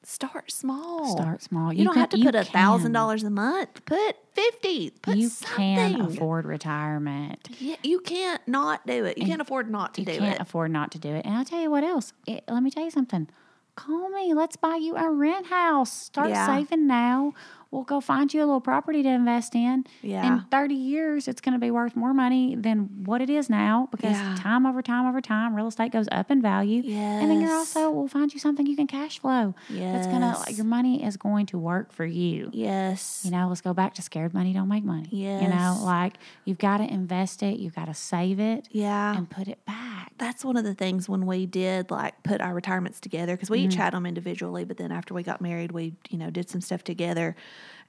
start 0.04 0.52
small. 0.52 1.12
Start 1.18 1.42
small. 1.42 1.74
You, 1.74 1.80
You 1.80 1.86
don't 1.86 1.94
can- 1.96 2.02
have 2.02 2.10
to 2.12 2.24
put 2.24 2.36
a 2.36 2.44
thousand 2.46 2.94
dollars 2.94 3.24
a 3.24 3.30
month. 3.30 3.84
Put 3.86 4.16
fifty. 4.34 4.92
Put 4.92 5.18
you 5.18 5.30
something. 5.30 5.76
can 5.76 6.02
afford 6.02 6.46
retirement. 6.46 7.50
Yeah, 7.60 7.76
you 7.84 8.00
can't 8.00 8.42
not 8.48 8.86
do 8.88 9.04
it. 9.06 9.18
You 9.18 9.26
can't 9.26 9.42
afford 9.42 9.70
not 9.70 9.94
to 9.96 10.06
do 10.06 10.12
it. 10.12 10.16
You 10.16 10.22
can't 10.22 10.40
afford 10.40 10.72
not 10.72 10.92
to 10.92 11.00
do 11.00 11.10
it. 11.10 11.26
And 11.26 11.36
I'll 11.36 11.46
tell 11.46 11.62
you 11.62 11.70
what 11.72 11.84
else. 11.84 12.14
It, 12.28 12.44
let 12.48 12.64
me 12.64 12.70
tell 12.72 12.84
you 12.86 12.92
something. 12.92 13.28
Call 13.76 14.10
me. 14.10 14.34
Let's 14.34 14.58
buy 14.58 14.76
you 14.76 14.96
a 14.96 15.10
rent 15.10 15.48
house. 15.48 15.92
Start 15.92 16.30
Yeah. 16.30 16.46
saving 16.46 16.88
now. 16.88 17.34
We'll 17.72 17.84
go 17.84 18.02
find 18.02 18.34
you 18.34 18.42
a 18.42 18.46
little 18.46 18.60
property 18.62 19.02
to 19.02 19.08
invest 19.10 19.56
in. 19.56 19.86
Yeah. 20.02 20.28
In 20.28 20.42
30 20.52 20.76
years, 20.76 21.28
it's 21.30 21.40
going 21.40 21.54
to 21.54 21.60
be 21.60 21.72
worth 21.72 21.96
more 21.96 22.14
money 22.14 22.54
than 22.56 23.06
what 23.06 23.22
it 23.22 23.30
is 23.30 23.50
now 23.50 23.88
because 23.92 24.12
Yeah. 24.12 24.36
time 24.38 24.66
over 24.66 24.82
time 24.82 25.08
over 25.08 25.22
time, 25.22 25.56
real 25.56 25.68
estate 25.68 25.92
goes 25.94 26.08
up 26.12 26.30
in 26.30 26.42
value. 26.42 26.82
Yes. 26.84 27.22
And 27.22 27.32
then 27.32 27.40
you're 27.42 27.54
also, 27.54 27.90
we'll 27.90 28.10
find 28.10 28.34
you 28.34 28.40
something 28.42 28.66
you 28.68 28.76
can 28.76 28.88
cash 28.88 29.20
flow. 29.20 29.56
Yes. 29.70 30.06
That's 30.06 30.08
going 30.08 30.22
to, 30.22 30.54
your 30.54 30.66
money 30.66 31.04
is 31.04 31.16
going 31.16 31.46
to 31.48 31.58
work 31.58 31.94
for 31.94 32.06
you. 32.06 32.50
Yes. 32.52 33.22
You 33.24 33.32
know, 33.32 33.48
let's 33.48 33.62
go 33.62 33.74
back 33.74 33.94
to 33.96 34.02
scared 34.02 34.34
money 34.34 34.52
don't 34.52 34.68
make 34.68 34.84
money. 34.84 35.08
Yes. 35.10 35.42
You 35.42 35.48
know, 35.50 35.80
like 35.84 36.18
you've 36.44 36.58
got 36.58 36.78
to 36.80 36.84
invest 36.94 37.42
it, 37.42 37.58
you've 37.58 37.74
got 37.76 37.86
to 37.86 37.94
save 37.94 38.40
it 38.42 38.68
yeah. 38.72 39.16
and 39.16 39.30
put 39.30 39.48
it 39.48 39.64
back. 39.66 40.12
that's 40.18 40.44
one 40.46 40.58
of 40.58 40.64
the 40.64 40.74
things 40.76 41.08
when 41.10 41.26
we 41.26 41.46
did 41.48 41.90
like 41.90 42.22
put 42.22 42.42
our 42.42 42.54
retirements 42.54 43.00
together 43.00 43.34
because 43.36 43.50
we 43.50 43.60
Mm-hmm. 43.60 43.68
each 43.72 43.76
had 43.76 43.94
them 43.94 44.06
individually 44.06 44.64
but 44.66 44.78
then 44.78 44.92
after 44.92 45.14
we 45.14 45.24
got 45.24 45.40
married 45.42 45.72
we 45.72 45.94
you 46.10 46.18
know 46.18 46.30
did 46.30 46.48
some 46.50 46.62
stuff 46.62 46.84
together 46.84 47.36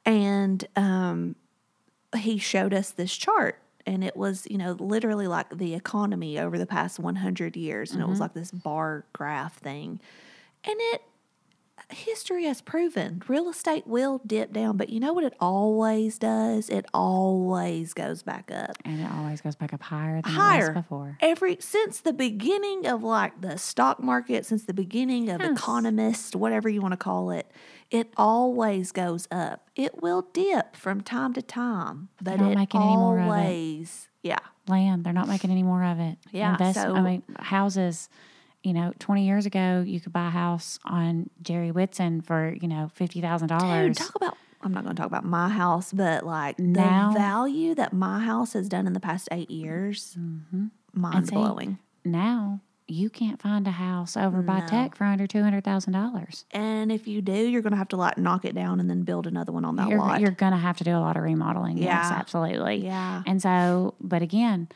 and 0.04 0.66
um 0.76 1.36
he 2.16 2.36
showed 2.38 2.74
us 2.74 2.90
this 2.90 3.14
chart 3.16 3.58
and 3.86 4.04
it 4.04 4.16
was 4.16 4.46
you 4.50 4.58
know 4.58 4.72
literally 4.78 5.26
like 5.26 5.48
the 5.56 5.74
economy 5.74 6.38
over 6.38 6.58
the 6.58 6.66
past 6.66 6.98
100 6.98 7.56
years 7.56 7.92
and 7.92 8.00
it 8.02 8.08
was 8.08 8.20
like 8.20 8.34
this 8.34 8.50
bar 8.50 9.04
graph 9.12 9.56
thing. 9.58 9.98
And 10.64 10.76
it 10.78 11.02
history 11.90 12.44
has 12.44 12.60
proven 12.60 13.22
real 13.28 13.48
estate 13.48 13.86
will 13.86 14.20
dip 14.24 14.52
down 14.52 14.76
but 14.76 14.88
you 14.88 15.00
know 15.00 15.12
what 15.12 15.24
it 15.24 15.34
always 15.40 16.18
does? 16.18 16.68
It 16.70 16.86
always 16.94 17.92
goes 17.92 18.22
back 18.22 18.50
up. 18.52 18.76
And 18.84 19.00
it 19.00 19.08
always 19.10 19.40
goes 19.40 19.56
back 19.56 19.72
up 19.72 19.82
higher 19.82 20.22
than 20.22 20.30
it 20.32 20.34
higher. 20.36 20.72
was 20.74 20.82
before. 20.82 21.16
every 21.20 21.56
since 21.60 22.00
the 22.00 22.12
beginning 22.12 22.86
of 22.86 23.02
like 23.02 23.40
the 23.40 23.56
stock 23.58 24.02
market 24.02 24.46
since 24.46 24.64
the 24.64 24.74
beginning 24.74 25.28
of 25.28 25.40
Yes. 25.40 25.52
economists 25.58 26.36
whatever 26.36 26.68
you 26.68 26.80
want 26.80 26.92
to 26.92 26.96
call 26.98 27.30
it 27.30 27.50
it 27.92 28.12
always 28.16 28.90
goes 28.92 29.28
up 29.30 29.68
it 29.76 30.02
will 30.02 30.22
dip 30.32 30.74
from 30.74 31.00
time 31.00 31.32
to 31.32 31.42
time 31.42 32.08
but 32.20 32.40
not 32.40 32.52
it 32.52 32.54
making 32.56 32.80
any 32.82 32.96
more 32.96 33.18
of 33.18 33.24
it. 33.26 33.28
always 33.28 34.08
yeah 34.22 34.38
Land, 34.68 35.04
they're 35.04 35.12
not 35.12 35.26
making 35.26 35.50
any 35.50 35.64
more 35.64 35.82
of 35.84 35.98
it. 35.98 36.18
Yeah, 36.30 36.56
so- 36.72 36.94
I 36.94 37.00
mean, 37.00 37.22
houses. 37.40 38.08
You 38.62 38.72
know, 38.74 38.92
twenty 39.00 39.26
years 39.26 39.44
ago, 39.44 39.82
you 39.84 39.98
could 40.00 40.12
buy 40.12 40.28
a 40.28 40.30
house 40.30 40.78
on 40.84 41.28
Jere 41.42 41.72
Whitson 41.72 42.20
for 42.20 42.54
you 42.62 42.68
know 42.68 42.88
fifty 42.94 43.20
thousand 43.20 43.48
dollars. 43.48 43.96
talk 43.96 44.14
about 44.14 44.36
I'm 44.62 44.72
not 44.72 44.84
going 44.84 44.94
to 44.94 45.00
talk 45.02 45.08
about 45.08 45.24
my 45.24 45.48
house, 45.48 45.92
but 45.92 46.24
like 46.24 46.60
Now- 46.60 47.12
the 47.12 47.18
value 47.18 47.74
that 47.74 47.92
my 47.92 48.20
house 48.20 48.52
has 48.52 48.68
done 48.68 48.86
in 48.86 48.92
the 48.92 49.00
past 49.00 49.28
eight 49.32 49.50
years, 49.50 50.16
Mm-hmm. 50.16 50.66
mind 50.94 51.26
blowing. 51.32 51.78
Now 52.04 52.60
you 52.92 53.10
can't 53.10 53.40
find 53.40 53.66
a 53.66 53.70
house 53.72 54.16
over 54.16 54.42
by 54.42 54.60
No. 54.60 54.66
Tech 54.66 54.94
for 54.94 55.04
under 55.04 55.26
two 55.26 55.42
hundred 55.42 55.64
thousand 55.64 55.92
dollars. 55.92 56.44
And 56.50 56.92
if 56.92 57.08
you 57.08 57.22
do, 57.22 57.32
you're 57.32 57.62
going 57.62 57.72
to 57.72 57.76
have 57.78 57.88
to 57.88 57.96
like 57.96 58.18
knock 58.18 58.44
it 58.44 58.54
down 58.54 58.80
and 58.80 58.88
then 58.90 59.02
build 59.02 59.26
another 59.26 59.52
one 59.52 59.64
on 59.64 59.76
that 59.76 59.88
You're, 59.88 59.98
lot. 59.98 60.20
you're 60.20 60.30
gonna 60.30 60.58
have 60.58 60.76
to 60.78 60.84
do 60.84 60.92
a 60.92 61.00
lot 61.00 61.16
of 61.16 61.22
remodeling. 61.22 61.78
Yes, 61.78 62.10
absolutely. 62.12 62.76
Yeah. 62.84 63.22
And 63.26 63.40
so, 63.40 63.94
but 64.00 64.22
again, 64.22 64.68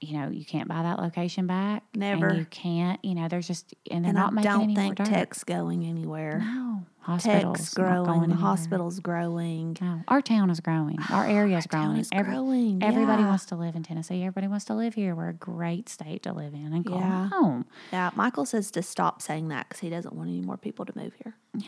you 0.00 0.16
know, 0.18 0.28
you 0.30 0.44
can't 0.44 0.68
buy 0.68 0.82
that 0.82 0.98
location 0.98 1.46
back. 1.46 1.82
Never. 1.94 2.28
And 2.28 2.38
you 2.38 2.44
can't. 2.46 3.04
You 3.04 3.14
know, 3.14 3.28
there's 3.28 3.46
just 3.46 3.74
and 3.90 4.04
they're 4.04 4.10
and 4.10 4.18
I 4.18 4.22
not 4.22 4.34
making 4.34 4.50
don't 4.50 4.74
think 4.74 4.96
tech's 4.96 5.44
going 5.44 5.84
anywhere. 5.84 6.38
No, 6.38 6.82
hospitals 7.00 7.58
Tech's 7.58 7.74
growing, 7.74 8.04
going 8.04 8.18
the 8.20 8.24
anywhere. 8.26 8.40
hospital's 8.40 9.00
growing. 9.00 9.76
No, 9.80 10.02
our 10.08 10.20
town 10.22 10.50
is 10.50 10.60
growing. 10.60 10.98
Our 11.10 11.26
area 11.26 11.56
is 11.58 11.66
Our 11.72 11.80
growing. 11.82 11.96
is 11.98 12.10
growing, 12.10 12.82
Everybody 12.82 13.22
yeah. 13.22 13.28
wants 13.28 13.46
to 13.46 13.56
live 13.56 13.74
in 13.76 13.82
Tennessee. 13.82 14.22
Everybody 14.22 14.46
wants 14.48 14.64
to 14.66 14.74
live 14.74 14.94
here. 14.94 15.14
We're 15.14 15.30
a 15.30 15.32
great 15.34 15.88
state 15.88 16.22
to 16.24 16.32
live 16.32 16.54
in 16.54 16.72
and 16.72 16.84
call 16.86 16.98
Yeah. 17.00 17.28
home. 17.28 17.64
Yeah, 17.92 18.10
Michael 18.14 18.46
says 18.46 18.70
to 18.72 18.82
stop 18.82 19.20
saying 19.22 19.48
that 19.48 19.68
because 19.68 19.80
he 19.80 19.90
doesn't 19.90 20.14
want 20.14 20.28
any 20.28 20.40
more 20.42 20.56
people 20.56 20.84
to 20.84 20.92
move 20.96 21.12
here. 21.24 21.34
I 21.56 21.60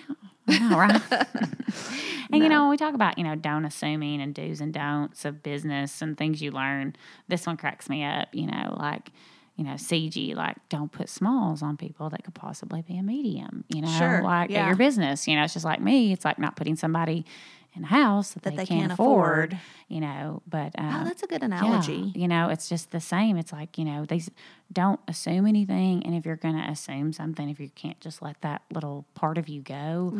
know, 0.46 0.76
right? 0.76 1.00
and 2.32 2.42
you 2.42 2.48
know, 2.48 2.62
when 2.62 2.70
we 2.70 2.76
talk 2.76 2.94
about, 2.94 3.18
you 3.18 3.24
know, 3.24 3.34
don't 3.34 3.64
assuming 3.64 4.20
and 4.20 4.34
do's 4.34 4.60
and 4.60 4.72
don'ts 4.72 5.24
of 5.24 5.42
business 5.42 6.02
and 6.02 6.16
things 6.16 6.40
you 6.42 6.50
learn, 6.50 6.96
this 7.28 7.46
one 7.46 7.56
cracks 7.56 7.88
me 7.88 8.04
up, 8.04 8.28
you 8.32 8.46
know, 8.46 8.76
like, 8.78 9.10
you 9.56 9.64
know, 9.64 9.72
CG, 9.74 10.34
like 10.34 10.56
don't 10.68 10.90
put 10.90 11.08
smalls 11.08 11.62
on 11.62 11.76
people 11.76 12.08
that 12.10 12.24
could 12.24 12.34
possibly 12.34 12.82
be 12.82 12.96
a 12.96 13.02
medium, 13.02 13.64
you 13.68 13.82
know, 13.82 13.98
Sure, 13.98 14.22
like 14.22 14.50
yeah. 14.50 14.62
at 14.62 14.66
your 14.68 14.76
business, 14.76 15.28
you 15.28 15.36
know, 15.36 15.44
it's 15.44 15.52
just 15.52 15.64
like 15.66 15.80
me. 15.80 16.12
It's 16.12 16.24
like 16.24 16.38
not 16.38 16.56
putting 16.56 16.76
somebody 16.76 17.26
in 17.74 17.84
a 17.84 17.86
house 17.86 18.32
that, 18.32 18.42
That 18.42 18.50
they, 18.50 18.56
they 18.56 18.66
can't, 18.66 18.80
can't 18.80 18.92
afford, 18.92 19.52
afford. 19.52 19.58
you 19.88 20.00
know, 20.00 20.42
but, 20.48 20.74
uh, 20.78 21.00
Oh, 21.00 21.04
that's 21.04 21.22
a 21.22 21.26
good 21.28 21.40
yeah, 21.42 21.46
analogy. 21.46 22.12
you 22.16 22.26
know, 22.26 22.48
it's 22.48 22.68
just 22.68 22.90
the 22.90 23.00
same. 23.00 23.36
It's 23.36 23.52
like, 23.52 23.78
you 23.78 23.84
know, 23.84 24.04
these 24.04 24.28
don't 24.72 24.98
assume 25.08 25.46
anything. 25.46 26.02
And 26.04 26.14
if 26.14 26.26
you're 26.26 26.36
going 26.36 26.56
to 26.56 26.68
assume 26.70 27.12
something, 27.12 27.48
if 27.48 27.60
you 27.60 27.68
can't 27.70 27.98
just 28.00 28.22
let 28.22 28.40
that 28.40 28.62
little 28.72 29.04
part 29.14 29.38
of 29.38 29.48
you 29.48 29.62
go, 29.62 30.12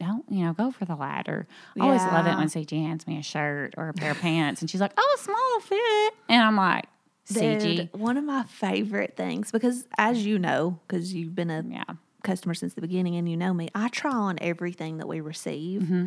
don't, 0.00 0.24
you 0.30 0.44
know, 0.44 0.52
go 0.52 0.70
for 0.70 0.84
the 0.84 0.94
ladder. 0.96 1.46
I 1.78 1.84
always 1.84 2.04
love 2.04 2.26
it 2.26 2.36
when 2.36 2.48
CG 2.48 2.70
hands 2.70 3.06
me 3.06 3.18
a 3.18 3.22
shirt 3.22 3.74
or 3.76 3.88
a 3.88 3.92
pair 3.94 4.12
of 4.12 4.18
pants 4.18 4.60
and 4.60 4.70
she's 4.70 4.80
like, 4.80 4.92
oh, 4.96 5.16
small 5.20 5.60
fit. 5.60 6.14
And 6.28 6.42
I'm 6.42 6.56
like, 6.56 6.86
CG. 7.28 7.60
Dude, 7.60 7.88
one 8.00 8.16
of 8.16 8.24
my 8.24 8.42
favorite 8.44 9.16
things, 9.16 9.50
because 9.52 9.86
as 9.98 10.24
you 10.26 10.38
know, 10.38 10.78
because 10.86 11.12
you've 11.14 11.34
been 11.34 11.50
a 11.50 11.62
Yeah. 11.68 11.84
customer 12.24 12.54
since 12.54 12.74
the 12.74 12.80
beginning 12.80 13.16
and 13.16 13.28
you 13.28 13.36
know 13.36 13.52
me, 13.54 13.68
I 13.74 13.88
try 13.88 14.10
on 14.12 14.38
everything 14.40 14.98
that 14.98 15.06
we 15.08 15.20
receive. 15.20 15.82
Mm-hmm. 15.82 16.06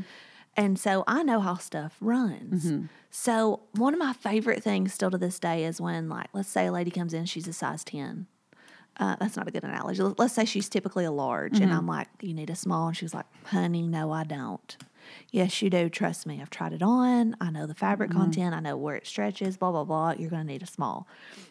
And 0.58 0.80
so 0.80 1.04
I 1.06 1.24
know 1.24 1.40
how 1.40 1.56
stuff 1.56 1.98
runs. 2.00 2.66
Mm-hmm. 2.66 2.86
So 3.12 3.62
one 3.74 3.94
of 3.94 4.00
my 4.00 4.14
favorite 4.14 4.64
things 4.64 4.94
still 4.94 5.12
to 5.12 5.18
this 5.18 5.40
day 5.40 5.66
is 5.66 5.82
when, 5.82 6.10
like, 6.10 6.28
let's 6.34 6.50
say 6.50 6.68
a 6.68 6.72
lady 6.72 6.92
comes 6.92 7.14
in, 7.14 7.26
she's 7.26 7.48
a 7.48 7.54
size 7.54 7.84
10. 7.84 8.28
Uh, 8.98 9.16
that's 9.20 9.36
not 9.36 9.48
a 9.48 9.52
good 9.52 9.64
analogy. 9.64 10.02
Let- 10.02 10.20
Let's 10.20 10.34
say 10.34 10.46
she's 10.46 10.70
typically 10.70 11.06
a 11.06 11.12
large, 11.12 11.60
and 11.60 11.72
I'm 11.72 11.80
mm-hmm. 11.80 11.90
like, 11.90 12.08
"You 12.22 12.34
need 12.34 12.50
a 12.50 12.56
small," 12.56 12.88
and 12.88 12.96
she's 12.96 13.14
like, 13.14 13.26
"Honey, 13.46 13.88
no, 13.88 14.12
I 14.12 14.24
don't." 14.24 14.78
Yes, 15.32 15.62
you 15.62 15.70
do. 15.70 15.90
Trust 15.90 16.26
me. 16.26 16.42
I've 16.42 16.50
tried 16.50 16.72
it 16.72 16.82
on. 16.82 17.36
I 17.42 17.50
know 17.50 17.68
the 17.68 17.76
fabric 17.76 18.10
mm-hmm. 18.10 18.20
content. 18.22 18.56
I 18.56 18.62
know 18.62 18.78
where 18.78 18.96
it 18.96 19.06
stretches. 19.06 19.58
Blah 19.58 19.72
blah 19.72 19.84
blah. 19.84 20.14
You're 20.18 20.30
going 20.30 20.44
to 20.44 20.48
need 20.48 20.64
a 20.64 20.68
small. 20.68 21.08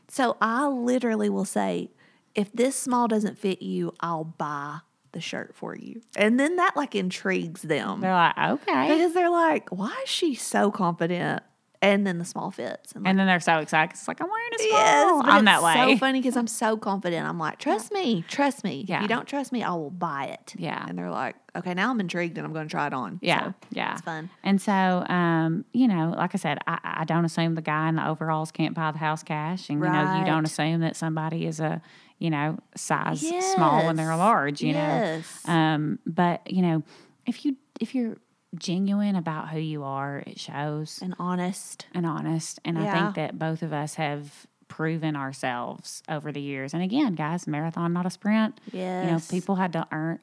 So 0.09 0.39
I 0.41 0.67
literally 0.69 1.29
will 1.29 1.45
say, 1.45 1.91
if 2.35 2.51
this 2.53 2.77
small 2.77 3.09
doesn't 3.09 3.39
fit 3.39 3.61
you, 3.61 3.93
I'll 4.01 4.25
buy 4.25 4.81
the 5.15 5.21
shirt 5.23 5.55
for 5.55 5.75
you, 5.75 6.03
and 6.17 6.39
then 6.39 6.57
that 6.57 6.77
like 6.77 6.95
intrigues 6.95 7.63
them 7.63 8.01
They're 8.01 8.13
like, 8.13 8.37
okay. 8.37 8.89
because 8.89 9.15
they're 9.15 9.31
like, 9.31 9.71
"Why 9.71 9.99
is 10.05 10.11
she 10.11 10.35
so 10.35 10.71
confident?" 10.71 11.43
And 11.85 12.07
then 12.07 12.19
the 12.19 12.25
small 12.25 12.51
fits, 12.51 12.93
and 12.93 13.07
And 13.07 13.19
then 13.19 13.27
they're 13.27 13.41
so 13.41 13.59
excited. 13.59 13.91
'cause 13.91 14.01
It's 14.01 14.09
like, 14.09 14.21
I'm 14.21 14.29
wearing 14.29 14.51
a 14.55 14.59
small. 14.59 14.79
Yes, 14.79 15.23
I'm 15.25 15.37
it's 15.37 15.45
that 15.45 15.63
way. 15.63 15.93
So 15.95 15.99
funny 15.99 16.21
because 16.21 16.37
I'm 16.37 16.47
so 16.47 16.77
confident. 16.77 17.27
I'm 17.29 17.39
like, 17.39 17.59
trust 17.59 17.93
me, 17.93 18.23
trust 18.29 18.65
me. 18.65 18.81
If 18.83 18.89
Yeah. 18.89 19.03
you 19.03 19.09
don't 19.09 19.27
trust 19.27 19.53
me, 19.53 19.63
I 19.63 19.71
will 19.75 19.91
buy 19.91 20.27
it. 20.27 20.55
Yeah. 20.57 20.85
And 20.89 20.99
they're 20.99 21.11
like, 21.11 21.37
okay, 21.57 21.75
now 21.75 21.91
I'm 21.91 22.01
intrigued 22.01 22.37
and 22.39 22.47
I'm 22.47 22.53
going 22.53 22.67
to 22.67 22.71
try 22.71 22.87
it 22.87 22.93
on. 22.95 23.19
Yeah, 23.23 23.45
So, 23.49 23.55
yeah, 23.71 23.93
it's 23.93 24.03
fun. 24.03 24.31
And 24.43 24.61
so, 24.61 24.73
um, 24.73 25.65
you 25.73 25.87
know, 25.89 26.15
like 26.17 26.35
I 26.35 26.39
said, 26.39 26.59
I, 26.67 26.79
I 26.83 27.05
don't 27.05 27.25
assume 27.25 27.55
the 27.55 27.63
guy 27.63 27.89
in 27.89 27.95
the 27.97 28.07
overalls 28.09 28.51
can't 28.51 28.75
buy 28.75 28.91
the 28.93 28.99
house 28.99 29.23
cash, 29.23 29.69
and 29.71 29.81
you 29.81 29.91
know, 29.91 30.03
you 30.19 30.25
don't 30.25 30.45
assume 30.45 30.81
that 30.81 30.97
somebody 30.97 31.47
is 31.47 31.61
a, 31.61 31.81
you 32.19 32.31
know, 32.31 32.59
size 32.77 33.21
small 33.55 33.85
when 33.85 33.97
they're 33.97 34.17
large. 34.17 34.63
You 34.63 34.73
Yes. 34.73 35.29
know, 35.47 35.53
um, 35.53 35.99
but 36.07 36.51
you 36.51 36.63
know, 36.63 36.83
if 37.27 37.45
you 37.45 37.57
if 37.81 37.95
you're 37.95 38.17
genuine 38.55 39.17
about 39.17 39.49
who 39.51 39.59
you 39.59 39.83
are, 39.85 40.23
it 40.27 40.39
shows 40.39 41.01
And 41.03 41.15
honest. 41.19 41.87
and 41.93 42.07
honest. 42.07 42.61
And 42.65 42.79
I 42.79 42.93
think 42.93 43.15
that 43.17 43.39
both 43.39 43.63
of 43.63 43.73
us 43.73 43.95
have 43.95 44.47
proven 44.69 45.15
ourselves 45.17 46.03
over 46.09 46.33
the 46.33 46.41
years. 46.41 46.75
And 46.75 46.83
again, 46.83 47.15
guys, 47.15 47.47
marathon, 47.47 47.93
not 47.93 48.07
a 48.07 48.11
sprint. 48.11 48.61
Yes. 48.73 49.05
You 49.07 49.13
know, 49.13 49.21
people 49.29 49.57
had 49.57 49.73
to 49.75 49.87
earn, 49.93 50.19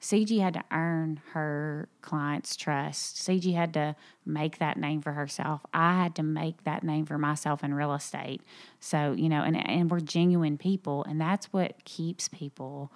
CG 0.00 0.40
had 0.40 0.54
to 0.54 0.64
earn 0.70 1.20
her 1.32 1.88
clients' 2.00 2.56
trust. 2.56 3.16
CG 3.16 3.52
had 3.54 3.74
to 3.74 3.96
make 4.24 4.58
that 4.58 4.78
name 4.78 5.02
for 5.02 5.12
herself. 5.12 5.60
I 5.74 6.02
had 6.02 6.14
to 6.14 6.22
make 6.22 6.64
that 6.64 6.82
name 6.82 7.04
for 7.04 7.18
myself 7.18 7.62
in 7.62 7.74
real 7.74 7.92
estate. 7.92 8.42
So, 8.78 9.12
you 9.12 9.28
know, 9.28 9.42
and, 9.42 9.56
and 9.68 9.90
we're 9.90 10.00
genuine 10.00 10.56
people. 10.56 11.04
And 11.04 11.20
that's 11.20 11.52
what 11.52 11.84
keeps 11.84 12.28
people 12.28 12.90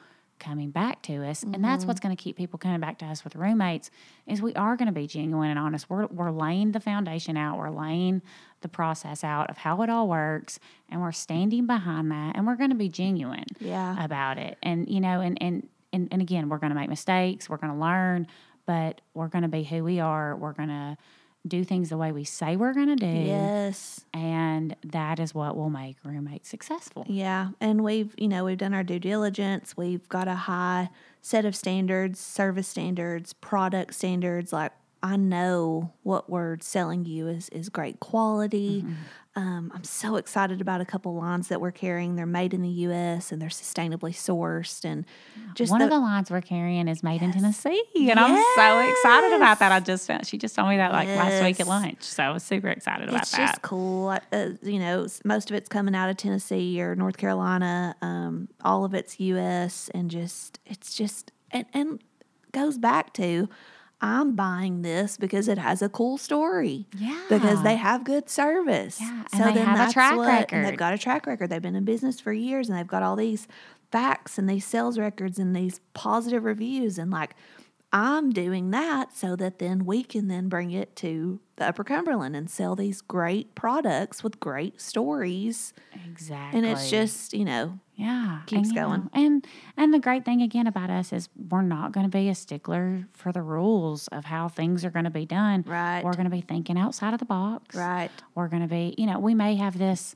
coming 0.44 0.70
back 0.70 1.00
to 1.02 1.24
us 1.24 1.42
and 1.42 1.64
that's 1.64 1.82
mm-hmm. 1.82 1.88
what's 1.88 2.00
going 2.00 2.14
to 2.14 2.22
keep 2.22 2.36
people 2.36 2.58
coming 2.58 2.80
back 2.80 2.98
to 2.98 3.06
us 3.06 3.24
with 3.24 3.34
roommates 3.34 3.90
is 4.26 4.42
we 4.42 4.52
are 4.54 4.76
going 4.76 4.86
to 4.86 4.92
be 4.92 5.06
genuine 5.06 5.50
and 5.50 5.58
honest. 5.58 5.88
We're, 5.88 6.06
we're 6.06 6.30
laying 6.30 6.72
the 6.72 6.80
foundation 6.80 7.36
out. 7.36 7.58
We're 7.58 7.70
laying 7.70 8.20
the 8.60 8.68
process 8.68 9.24
out 9.24 9.48
of 9.50 9.56
how 9.56 9.82
it 9.82 9.90
all 9.90 10.08
works 10.08 10.58
and 10.90 11.00
we're 11.00 11.12
standing 11.12 11.66
behind 11.66 12.10
that 12.10 12.36
and 12.36 12.46
we're 12.46 12.56
going 12.56 12.70
to 12.70 12.76
be 12.76 12.88
genuine 12.88 13.46
Yeah. 13.58 14.04
about 14.04 14.38
it. 14.38 14.58
And 14.62 14.88
you 14.88 15.00
know 15.00 15.20
and 15.20 15.38
and 15.40 15.68
and, 15.92 16.08
and 16.10 16.20
again 16.20 16.48
we're 16.48 16.58
going 16.58 16.70
to 16.70 16.78
make 16.78 16.88
mistakes 16.88 17.48
we're 17.48 17.56
going 17.56 17.72
to 17.72 17.78
learn 17.78 18.26
but 18.66 19.00
we're 19.14 19.28
going 19.28 19.42
to 19.42 19.48
be 19.48 19.62
who 19.62 19.84
we 19.84 20.00
are. 20.00 20.36
We're 20.36 20.52
going 20.52 20.68
to 20.68 20.96
do 21.46 21.62
things 21.64 21.90
the 21.90 21.96
way 21.98 22.10
we 22.10 22.24
say 22.24 22.56
we're 22.56 22.72
going 22.72 22.88
to 22.88 22.96
do 22.96 23.06
Yes. 23.06 24.04
and 24.14 24.74
that 24.84 25.20
is 25.20 25.34
what 25.34 25.56
will 25.56 25.68
make 25.70 25.96
roommates 26.04 26.48
successful 26.48 27.04
Yeah. 27.08 27.50
And 27.60 27.84
we've, 27.84 28.14
you 28.16 28.28
know, 28.28 28.44
we've 28.44 28.56
done 28.58 28.72
our 28.74 28.82
due 28.82 28.98
diligence. 28.98 29.76
We've 29.76 30.08
got 30.08 30.26
a 30.26 30.34
high 30.34 30.88
set 31.20 31.44
of 31.44 31.54
standards, 31.54 32.18
service 32.18 32.68
standards, 32.68 33.32
product 33.34 33.94
standards. 33.94 34.52
Like 34.52 34.72
I 35.02 35.16
know 35.16 35.92
what 36.02 36.30
we're 36.30 36.56
selling 36.60 37.04
you 37.04 37.28
is 37.28 37.50
is 37.50 37.68
great 37.68 38.00
quality. 38.00 38.80
Mm-hmm. 38.82 38.92
Um, 39.36 39.72
I'm 39.74 39.82
so 39.82 40.14
excited 40.14 40.60
about 40.60 40.80
a 40.80 40.84
couple 40.84 41.12
lines 41.14 41.48
that 41.48 41.60
we're 41.60 41.72
carrying. 41.72 42.14
They're 42.14 42.24
made 42.24 42.54
in 42.54 42.62
the 42.62 42.68
U.S. 42.68 43.32
and 43.32 43.42
they're 43.42 43.48
sustainably 43.48 44.12
sourced. 44.12 44.84
And 44.84 45.04
just 45.54 45.72
One 45.72 45.80
the, 45.80 45.86
of 45.86 45.90
the 45.90 45.98
lines 45.98 46.30
we're 46.30 46.40
carrying 46.40 46.86
is 46.86 47.02
made 47.02 47.20
in 47.20 47.32
Tennessee, 47.32 47.82
and 47.96 48.20
I'm 48.20 48.44
so 48.54 48.90
excited 48.90 49.36
about 49.36 49.58
that. 49.58 49.72
I 49.72 49.80
just 49.80 50.06
found, 50.06 50.24
she 50.26 50.38
just 50.38 50.54
told 50.54 50.68
me 50.68 50.76
that 50.76 50.92
like 50.92 51.08
last 51.08 51.42
week 51.42 51.58
at 51.58 51.66
lunch, 51.66 52.02
so 52.02 52.22
I 52.22 52.30
was 52.30 52.44
super 52.44 52.68
excited 52.68 53.08
about 53.08 53.22
it's 53.22 53.32
that. 53.32 53.40
It's 53.40 53.50
just 53.52 53.62
cool. 53.62 54.16
Uh, 54.32 54.50
you 54.62 54.78
know, 54.78 55.06
most 55.24 55.50
of 55.50 55.56
it's 55.56 55.68
coming 55.68 55.96
out 55.96 56.08
of 56.08 56.16
Tennessee 56.16 56.80
or 56.80 56.94
North 56.94 57.16
Carolina. 57.16 57.96
Um, 58.02 58.48
all 58.62 58.84
of 58.84 58.94
it's 58.94 59.18
U.S. 59.18 59.90
and 59.94 60.10
just 60.10 60.60
it's 60.64 60.94
just 60.94 61.32
and 61.50 61.66
and 61.74 62.00
goes 62.52 62.78
back 62.78 63.12
to 63.14 63.48
I'm 64.04 64.34
buying 64.37 64.82
this 64.82 65.16
because 65.16 65.49
it 65.49 65.58
has 65.58 65.80
a 65.82 65.88
cool 65.88 66.18
story. 66.18 66.87
Yeah. 66.96 67.20
Because 67.28 67.62
they 67.62 67.76
have 67.76 68.04
good 68.04 68.28
service. 68.28 69.00
Yeah, 69.00 69.25
and 69.32 69.56
they 69.56 69.61
have 69.61 69.88
a 69.88 69.92
track 69.92 70.16
what- 70.16 70.28
And 70.28 70.38
record. 70.40 70.66
they've 70.66 70.78
got 70.78 70.92
a 70.94 70.99
track 70.99 71.26
record. 71.26 71.49
They've 71.50 71.62
been 71.62 71.75
in 71.76 71.84
business 71.84 72.20
for 72.20 72.32
years 72.32 72.68
and 72.68 72.78
they've 72.78 72.87
got 72.87 73.02
all 73.02 73.16
these 73.16 73.49
facts 73.90 74.38
and 74.38 74.49
these 74.49 74.64
sales 74.66 74.99
records 74.99 75.38
and 75.38 75.54
these 75.54 75.80
positive 75.94 76.44
reviews 76.44 76.99
and 76.99 77.11
like 77.11 77.34
I'm 77.92 78.30
doing 78.30 78.70
that 78.73 79.16
so 79.16 79.37
that 79.37 79.61
then 79.61 79.84
we 79.84 80.02
can 80.02 80.26
then 80.26 80.49
bring 80.49 80.73
it 80.73 80.96
to 80.96 81.38
the 81.56 81.68
Upper 81.68 81.84
Cumberland 81.84 82.34
and 82.34 82.50
sell 82.50 82.75
these 82.75 83.00
great 83.00 83.54
products 83.54 84.25
with 84.25 84.40
great 84.40 84.80
stories. 84.80 85.73
Exactly. 86.04 86.58
And 86.58 86.66
it's 86.66 86.90
just, 86.90 87.32
you 87.32 87.44
know, 87.44 87.78
yeah, 87.96 88.40
keeps 88.46 88.68
and, 88.68 88.76
going. 88.76 89.00
know, 89.02 89.10
and 89.12 89.46
and 89.76 89.94
the 89.94 89.98
great 89.98 90.24
thing 90.24 90.42
again 90.42 90.66
about 90.66 90.90
us 90.90 91.12
is 91.12 91.28
we're 91.48 91.62
not 91.62 91.92
going 91.92 92.04
to 92.04 92.10
be 92.10 92.28
a 92.28 92.34
stickler 92.34 93.06
for 93.12 93.30
the 93.30 93.42
rules 93.42 94.08
of 94.08 94.24
how 94.24 94.48
things 94.48 94.84
are 94.84 94.90
going 94.90 95.04
to 95.04 95.10
be 95.10 95.26
done. 95.26 95.64
Right. 95.66 96.02
We're 96.04 96.14
going 96.14 96.24
to 96.24 96.30
be 96.30 96.40
thinking 96.40 96.76
outside 96.78 97.14
of 97.14 97.20
the 97.20 97.26
box. 97.26 97.76
right. 97.76 98.10
We're 98.34 98.48
going 98.48 98.62
to 98.62 98.68
be, 98.68 98.94
you 98.98 99.06
know, 99.06 99.18
we 99.18 99.34
may 99.34 99.54
have 99.56 99.78
this 99.78 100.14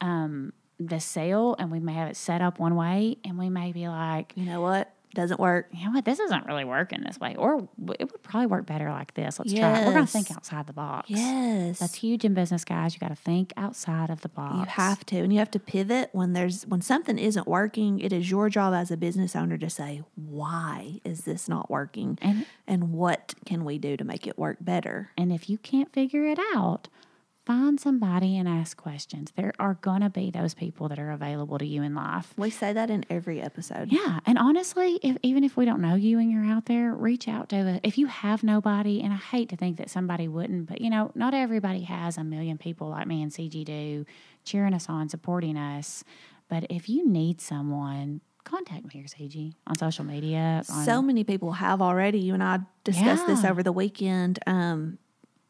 um 0.00 0.52
this 0.78 1.04
sale 1.04 1.56
and 1.58 1.70
we 1.70 1.80
may 1.80 1.92
have 1.94 2.08
it 2.08 2.16
set 2.16 2.40
up 2.40 2.58
one 2.58 2.76
way 2.76 3.18
and 3.24 3.38
we 3.38 3.50
may 3.50 3.72
be 3.72 3.88
like, 3.88 4.32
You 4.36 4.44
know 4.44 4.60
what? 4.60 4.90
Doesn't 5.14 5.40
work. 5.40 5.68
you 5.72 5.86
know 5.86 5.92
what, 5.92 6.04
this 6.04 6.20
isn't 6.20 6.46
really 6.46 6.64
working 6.64 7.02
this 7.02 7.18
way, 7.18 7.34
or 7.36 7.66
it 7.98 8.12
would 8.12 8.22
probably 8.22 8.46
work 8.46 8.66
better 8.66 8.90
like 8.90 9.14
this. 9.14 9.38
Let's 9.38 9.52
try. 9.52 9.80
it. 9.80 9.86
We're 9.86 9.94
going 9.94 10.04
to 10.06 10.12
think 10.12 10.30
outside 10.30 10.66
the 10.66 10.72
box. 10.74 11.08
Yes. 11.08 11.78
That's 11.78 11.94
huge 11.94 12.24
in 12.26 12.34
business, 12.34 12.64
guys. 12.64 12.94
You 12.94 13.00
got 13.00 13.08
to 13.08 13.14
think 13.16 13.52
outside 13.56 14.10
of 14.10 14.20
the 14.20 14.28
box. 14.28 14.58
You 14.58 14.64
have 14.66 15.04
to, 15.06 15.16
and 15.18 15.32
you 15.32 15.38
have 15.38 15.50
to 15.52 15.58
pivot 15.58 16.10
when 16.12 16.34
there's 16.34 16.66
when 16.66 16.82
something 16.82 17.18
isn't 17.18 17.48
working. 17.48 18.00
It 18.00 18.12
is 18.12 18.30
your 18.30 18.50
job 18.50 18.74
as 18.74 18.90
a 18.90 18.96
business 18.96 19.34
owner 19.34 19.56
to 19.58 19.70
say, 19.70 20.02
"Why 20.14 21.00
is 21.04 21.22
this 21.22 21.48
not 21.48 21.70
working?" 21.70 22.18
And- 22.20 22.46
and 22.66 22.92
what 22.92 23.34
can 23.46 23.64
we 23.64 23.78
do 23.78 23.96
to 23.96 24.04
make 24.04 24.26
it 24.26 24.38
work 24.38 24.58
better? 24.60 25.10
And 25.16 25.32
if 25.32 25.48
you 25.48 25.56
can't 25.58 25.90
figure 25.92 26.24
it 26.26 26.38
out, 26.54 26.88
find 27.48 27.80
somebody 27.80 28.36
and 28.36 28.46
ask 28.46 28.76
questions. 28.76 29.32
There 29.34 29.54
are 29.58 29.78
going 29.80 30.02
to 30.02 30.10
be 30.10 30.30
those 30.30 30.52
people 30.52 30.86
that 30.88 30.98
are 30.98 31.10
available 31.10 31.56
to 31.56 31.64
you 31.64 31.82
in 31.82 31.94
life. 31.94 32.34
We 32.36 32.50
say 32.50 32.74
that 32.74 32.90
in 32.90 33.06
every 33.08 33.40
episode. 33.40 33.90
Yeah, 33.90 34.20
and 34.26 34.36
honestly, 34.36 35.00
if 35.02 35.16
even 35.22 35.44
if 35.44 35.56
we 35.56 35.64
don't 35.64 35.80
know 35.80 35.94
you 35.94 36.18
and 36.18 36.30
you're 36.30 36.44
out 36.44 36.66
there, 36.66 36.92
reach 36.92 37.26
out 37.26 37.48
to 37.48 37.56
us. 37.56 37.80
If 37.82 37.96
you 37.96 38.06
have 38.06 38.44
nobody, 38.44 39.00
and 39.00 39.14
I 39.14 39.16
hate 39.16 39.48
to 39.48 39.56
think 39.56 39.78
that 39.78 39.88
somebody 39.88 40.28
wouldn't, 40.28 40.66
but 40.68 40.82
you 40.82 40.90
know, 40.90 41.10
not 41.14 41.32
everybody 41.32 41.84
has 41.84 42.18
a 42.18 42.22
million 42.22 42.58
people 42.58 42.90
like 42.90 43.06
me 43.06 43.22
and 43.22 43.32
CG 43.32 43.64
do 43.64 44.04
cheering 44.44 44.74
us 44.74 44.90
on, 44.90 45.08
supporting 45.08 45.56
us. 45.56 46.04
But 46.50 46.66
if 46.68 46.86
you 46.90 47.08
need 47.08 47.40
someone, 47.40 48.20
contact 48.44 48.94
me 48.94 49.00
or 49.00 49.04
CG 49.04 49.54
on 49.66 49.78
social 49.78 50.04
media. 50.04 50.64
On, 50.70 50.84
So 50.84 51.00
many 51.00 51.24
people 51.24 51.52
have 51.52 51.80
already. 51.80 52.18
You 52.18 52.34
and 52.34 52.42
I 52.42 52.58
discussed 52.84 53.26
this 53.26 53.42
over 53.42 53.62
the 53.62 53.72
weekend. 53.72 54.38
Um, 54.46 54.98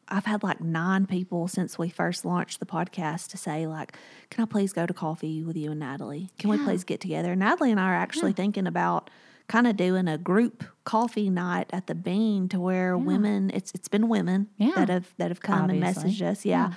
I've 0.09 0.25
had 0.25 0.43
like 0.43 0.59
nine 0.61 1.05
people 1.05 1.47
since 1.47 1.77
we 1.77 1.89
first 1.89 2.25
launched 2.25 2.59
the 2.59 2.65
podcast 2.65 3.27
to 3.29 3.37
say 3.37 3.67
like, 3.67 3.95
"Can 4.29 4.43
I 4.43 4.45
please 4.45 4.73
go 4.73 4.85
to 4.85 4.93
coffee 4.93 5.43
with 5.43 5.55
you 5.55 5.71
and 5.71 5.79
Natalie? 5.79 6.29
Can 6.39 6.49
we 6.49 6.57
please 6.57 6.83
get 6.83 6.99
together?" 6.99 7.35
Natalie 7.35 7.71
and 7.71 7.79
I 7.79 7.91
are 7.91 7.95
actually 7.95 8.33
thinking 8.33 8.67
about 8.67 9.09
kind 9.47 9.65
of 9.67 9.75
doing 9.77 10.07
a 10.07 10.17
group 10.17 10.63
coffee 10.83 11.29
night 11.29 11.69
at 11.73 11.87
the 11.87 11.95
Bean 11.95 12.49
to 12.49 12.59
where 12.59 12.97
women 12.97 13.49
it's 13.53 13.71
it's 13.73 13.87
been 13.87 14.07
women 14.09 14.47
Yeah. 14.57 14.71
that 14.75 14.89
have 14.89 15.13
that 15.17 15.29
have 15.29 15.41
come 15.41 15.69
and 15.69 15.83
Obviously. 15.83 16.11
messaged 16.11 16.21
us, 16.21 16.45
yeah. 16.45 16.73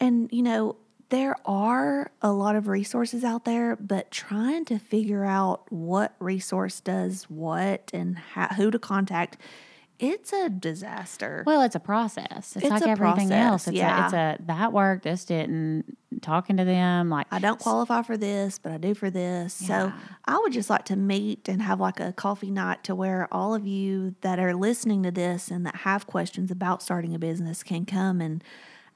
And 0.00 0.28
you 0.32 0.42
know, 0.42 0.76
there 1.08 1.36
are 1.44 2.10
a 2.22 2.32
lot 2.32 2.56
of 2.56 2.68
resources 2.68 3.22
out 3.22 3.44
there, 3.44 3.76
but 3.76 4.10
trying 4.10 4.64
to 4.66 4.78
figure 4.78 5.24
out 5.24 5.70
what 5.70 6.14
resource 6.20 6.80
does 6.80 7.24
what 7.24 7.90
and 7.92 8.18
how, 8.18 8.46
who 8.48 8.70
to 8.70 8.78
contact, 8.78 9.36
it's 10.02 10.32
a 10.32 10.48
disaster. 10.48 11.44
Well, 11.46 11.62
it's 11.62 11.76
a 11.76 11.80
process. 11.80 12.56
It's, 12.56 12.64
It's 12.64 12.70
like 12.70 12.82
everything 12.82 13.28
process, 13.28 13.50
else. 13.50 13.68
It's 13.68 13.76
yeah. 13.76 14.02
a, 14.02 14.04
it's 14.04 14.12
a 14.12 14.44
that 14.46 14.72
worked, 14.72 15.04
this 15.04 15.24
didn't. 15.24 15.96
Talking 16.20 16.58
to 16.58 16.64
them, 16.64 17.08
like 17.08 17.26
I 17.30 17.38
don't 17.38 17.58
qualify 17.58 18.02
for 18.02 18.18
this, 18.18 18.58
but 18.58 18.70
I 18.70 18.76
do 18.76 18.94
for 18.94 19.08
this. 19.08 19.54
So 19.54 19.92
I 20.26 20.38
would 20.38 20.52
just 20.52 20.68
like 20.68 20.84
to 20.86 20.96
meet 20.96 21.48
and 21.48 21.62
have 21.62 21.80
like 21.80 22.00
a 22.00 22.12
coffee 22.12 22.50
night 22.50 22.84
to 22.84 22.94
where 22.94 23.28
all 23.32 23.54
of 23.54 23.66
you 23.66 24.14
that 24.20 24.38
are 24.38 24.54
listening 24.54 25.02
to 25.04 25.10
this 25.10 25.50
and 25.50 25.64
that 25.64 25.76
have 25.76 26.06
questions 26.06 26.50
about 26.50 26.82
starting 26.82 27.14
a 27.14 27.18
business 27.18 27.62
can 27.62 27.86
come 27.86 28.20
and 28.20 28.44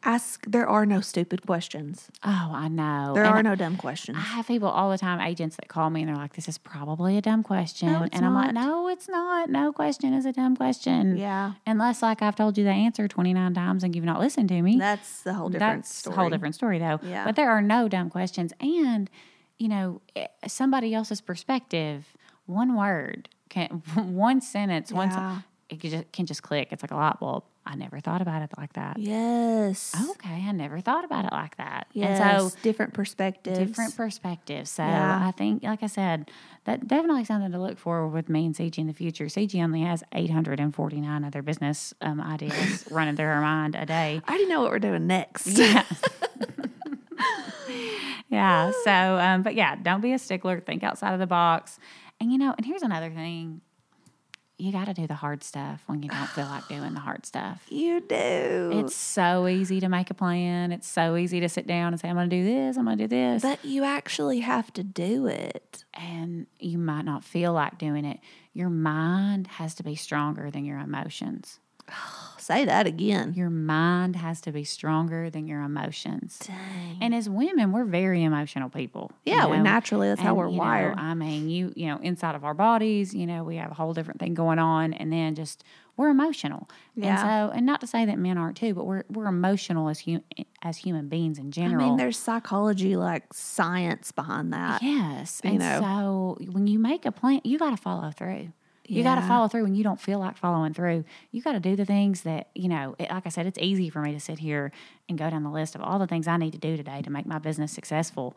ask. 0.06 0.44
There 0.46 0.66
are 0.68 0.86
no 0.86 1.00
stupid 1.00 1.44
questions. 1.46 2.08
Oh, 2.24 2.50
I 2.54 2.68
know. 2.68 3.12
There 3.14 3.24
And 3.24 3.34
are 3.34 3.42
no 3.42 3.54
dumb 3.54 3.76
questions. 3.76 4.16
I 4.16 4.22
have 4.22 4.46
people 4.46 4.68
all 4.68 4.90
the 4.90 4.98
time, 4.98 5.20
agents 5.20 5.56
that 5.56 5.68
call 5.68 5.90
me 5.90 6.00
and 6.02 6.08
they're 6.08 6.16
like, 6.16 6.34
"This 6.34 6.48
is 6.48 6.58
probably 6.58 7.16
a 7.16 7.20
dumb 7.20 7.42
question," 7.42 7.92
No, 7.92 8.06
and 8.12 8.24
I'm 8.24 8.34
like, 8.34 8.52
"No, 8.52 8.88
it's 8.88 9.08
not. 9.08 9.50
No 9.50 9.72
question 9.72 10.14
is 10.14 10.24
a 10.24 10.32
dumb 10.32 10.56
question." 10.56 11.16
Yeah. 11.16 11.52
Unless, 11.66 12.02
like, 12.02 12.22
I've 12.22 12.36
told 12.36 12.56
you 12.56 12.64
the 12.64 12.70
answer 12.70 13.08
29 13.08 13.54
times 13.54 13.84
and 13.84 13.94
you've 13.94 14.04
not 14.04 14.20
listened 14.20 14.48
to 14.50 14.62
me. 14.62 14.78
That's 14.78 15.22
the 15.22 15.34
whole 15.34 15.48
different 15.48 15.82
That's 15.84 15.94
story. 15.94 16.14
a 16.14 16.18
whole 16.20 16.30
different 16.30 16.54
story, 16.54 16.78
though. 16.78 17.00
Yeah. 17.02 17.24
But 17.24 17.36
there 17.36 17.50
are 17.50 17.62
no 17.62 17.88
dumb 17.88 18.08
questions, 18.10 18.52
and 18.60 19.10
you 19.58 19.68
know, 19.68 20.00
eh, 20.14 20.26
somebody 20.46 20.94
else's 20.94 21.20
perspective. 21.20 22.06
One 22.46 22.76
word 22.76 23.28
can, 23.48 23.68
one 23.94 24.40
sentence, 24.40 24.92
one. 24.92 25.42
It 25.68 25.80
can 25.80 25.90
just, 25.90 26.12
can 26.12 26.26
just 26.26 26.42
click. 26.44 26.68
It's 26.70 26.82
like 26.82 26.92
a 26.92 26.94
light 26.96 27.18
bulb. 27.18 27.42
I 27.66 27.74
never 27.74 28.00
thought 28.00 28.22
about 28.22 28.42
it 28.42 28.50
like 28.56 28.72
that. 28.74 28.98
Yes. 28.98 29.94
Okay, 30.10 30.44
I 30.46 30.52
never 30.52 30.80
thought 30.80 31.04
about 31.04 31.24
it 31.24 31.32
like 31.32 31.56
that. 31.56 31.88
Yes. 31.92 32.20
And 32.20 32.50
so 32.52 32.56
different 32.62 32.94
perspectives. 32.94 33.58
different 33.58 33.96
perspectives. 33.96 34.70
So 34.70 34.84
Yeah. 34.84 35.26
I 35.26 35.32
think, 35.32 35.64
like 35.64 35.82
I 35.82 35.86
said, 35.88 36.30
that 36.64 36.86
definitely 36.86 37.24
something 37.24 37.50
to 37.52 37.60
look 37.60 37.78
for 37.78 38.06
with 38.08 38.28
me 38.28 38.46
and 38.46 38.54
CG 38.54 38.78
in 38.78 38.86
the 38.86 38.92
future. 38.92 39.26
CG 39.26 39.62
only 39.62 39.82
has 39.82 40.04
849 40.12 41.24
other 41.24 41.42
business 41.42 41.92
um, 42.00 42.20
ideas 42.20 42.84
running 42.90 43.16
through 43.16 43.26
her 43.26 43.40
mind 43.40 43.74
a 43.74 43.84
day. 43.84 44.20
I 44.24 44.28
already 44.30 44.46
know 44.46 44.62
what 44.62 44.70
we're 44.70 44.78
doing 44.78 45.06
next. 45.06 45.46
Yeah. 45.58 45.84
yeah. 48.28 48.72
So, 48.84 48.90
um, 48.90 49.42
but 49.42 49.54
yeah, 49.54 49.76
don't 49.76 50.00
be 50.00 50.12
a 50.12 50.18
stickler. 50.18 50.60
Think 50.60 50.82
outside 50.82 51.12
of 51.14 51.20
the 51.20 51.26
box. 51.26 51.78
And 52.20 52.32
you 52.32 52.38
know, 52.38 52.54
and 52.56 52.64
here's 52.64 52.82
another 52.82 53.10
thing. 53.10 53.60
You 54.58 54.72
got 54.72 54.86
to 54.86 54.94
do 54.94 55.06
the 55.06 55.14
hard 55.14 55.44
stuff 55.44 55.82
when 55.86 56.02
you 56.02 56.08
don't 56.08 56.28
feel 56.30 56.46
like 56.46 56.66
doing 56.66 56.94
the 56.94 57.00
hard 57.00 57.26
stuff. 57.26 57.62
You 57.70 58.00
do. 58.00 58.70
It's 58.72 58.96
so 58.96 59.46
easy 59.46 59.80
to 59.80 59.88
make 59.88 60.10
a 60.10 60.14
plan. 60.14 60.72
It's 60.72 60.88
so 60.88 61.16
easy 61.16 61.40
to 61.40 61.48
sit 61.48 61.66
down 61.66 61.92
and 61.92 62.00
say, 62.00 62.08
I'm 62.08 62.16
going 62.16 62.30
to 62.30 62.36
do 62.36 62.44
this, 62.44 62.76
I'm 62.76 62.84
going 62.84 62.96
to 62.98 63.04
do 63.04 63.08
this. 63.08 63.42
but 63.42 63.64
you 63.64 63.84
actually 63.84 64.40
have 64.40 64.72
to 64.74 64.82
do 64.82 65.26
it. 65.26 65.84
and 65.94 66.46
you 66.58 66.78
might 66.78 67.04
not 67.04 67.22
feel 67.22 67.52
like 67.52 67.78
doing 67.78 68.04
it. 68.04 68.20
Your 68.54 68.70
mind 68.70 69.46
has 69.46 69.74
to 69.76 69.82
be 69.82 69.94
stronger 69.94 70.50
than 70.50 70.64
your 70.64 70.78
emotions. 70.78 71.60
Say 72.46 72.64
that 72.64 72.86
again. 72.86 73.34
Your 73.34 73.50
mind 73.50 74.14
has 74.14 74.40
to 74.42 74.52
be 74.52 74.62
stronger 74.62 75.30
than 75.30 75.48
your 75.48 75.62
emotions. 75.62 76.38
Dang. 76.46 76.98
And 77.00 77.12
as 77.12 77.28
women, 77.28 77.72
we're 77.72 77.84
very 77.84 78.22
emotional 78.22 78.68
people. 78.68 79.10
Yeah, 79.24 79.46
we 79.46 79.56
know? 79.56 79.64
naturally 79.64 80.06
that's 80.06 80.20
how 80.20 80.34
we're 80.34 80.46
you 80.46 80.52
know, 80.52 80.58
wired. 80.58 80.96
I 80.96 81.14
mean, 81.14 81.48
you 81.48 81.72
you 81.74 81.88
know, 81.88 81.98
inside 82.00 82.36
of 82.36 82.44
our 82.44 82.54
bodies, 82.54 83.12
you 83.12 83.26
know, 83.26 83.42
we 83.42 83.56
have 83.56 83.72
a 83.72 83.74
whole 83.74 83.92
different 83.94 84.20
thing 84.20 84.34
going 84.34 84.60
on, 84.60 84.92
and 84.92 85.12
then 85.12 85.34
just 85.34 85.64
we're 85.96 86.08
emotional. 86.08 86.70
Yeah. 86.94 87.08
And 87.08 87.18
so, 87.18 87.56
and 87.56 87.66
not 87.66 87.80
to 87.80 87.88
say 87.88 88.04
that 88.04 88.16
men 88.16 88.38
aren't 88.38 88.56
too, 88.56 88.74
but 88.74 88.86
we're 88.86 89.02
we're 89.10 89.26
emotional 89.26 89.88
as 89.88 90.02
hum, 90.02 90.22
as 90.62 90.76
human 90.76 91.08
beings 91.08 91.40
in 91.40 91.50
general. 91.50 91.84
I 91.84 91.88
mean, 91.88 91.96
there's 91.96 92.16
psychology, 92.16 92.94
like 92.94 93.24
science 93.32 94.12
behind 94.12 94.52
that. 94.52 94.84
Yes. 94.84 95.40
you 95.42 95.50
and 95.50 95.58
know. 95.58 95.80
so 96.38 96.44
when 96.52 96.68
you 96.68 96.78
make 96.78 97.06
a 97.06 97.10
plan, 97.10 97.40
you 97.42 97.58
got 97.58 97.70
to 97.70 97.76
follow 97.76 98.12
through. 98.12 98.52
You 98.88 99.02
got 99.02 99.16
to 99.16 99.22
follow 99.22 99.48
through 99.48 99.64
when 99.64 99.74
you 99.74 99.82
don't 99.84 100.00
feel 100.00 100.18
like 100.18 100.36
following 100.36 100.72
through. 100.74 101.04
You 101.30 101.42
got 101.42 101.52
to 101.52 101.60
do 101.60 101.76
the 101.76 101.84
things 101.84 102.22
that, 102.22 102.48
you 102.54 102.68
know, 102.68 102.94
it, 102.98 103.10
like 103.10 103.26
I 103.26 103.30
said, 103.30 103.46
it's 103.46 103.58
easy 103.58 103.90
for 103.90 104.00
me 104.00 104.12
to 104.12 104.20
sit 104.20 104.38
here 104.38 104.72
and 105.08 105.16
go 105.18 105.28
down 105.30 105.42
the 105.42 105.50
list 105.50 105.74
of 105.74 105.80
all 105.80 105.98
the 105.98 106.06
things 106.06 106.26
I 106.26 106.36
need 106.36 106.52
to 106.52 106.58
do 106.58 106.76
today 106.76 107.02
to 107.02 107.10
make 107.10 107.26
my 107.26 107.38
business 107.38 107.72
successful. 107.72 108.36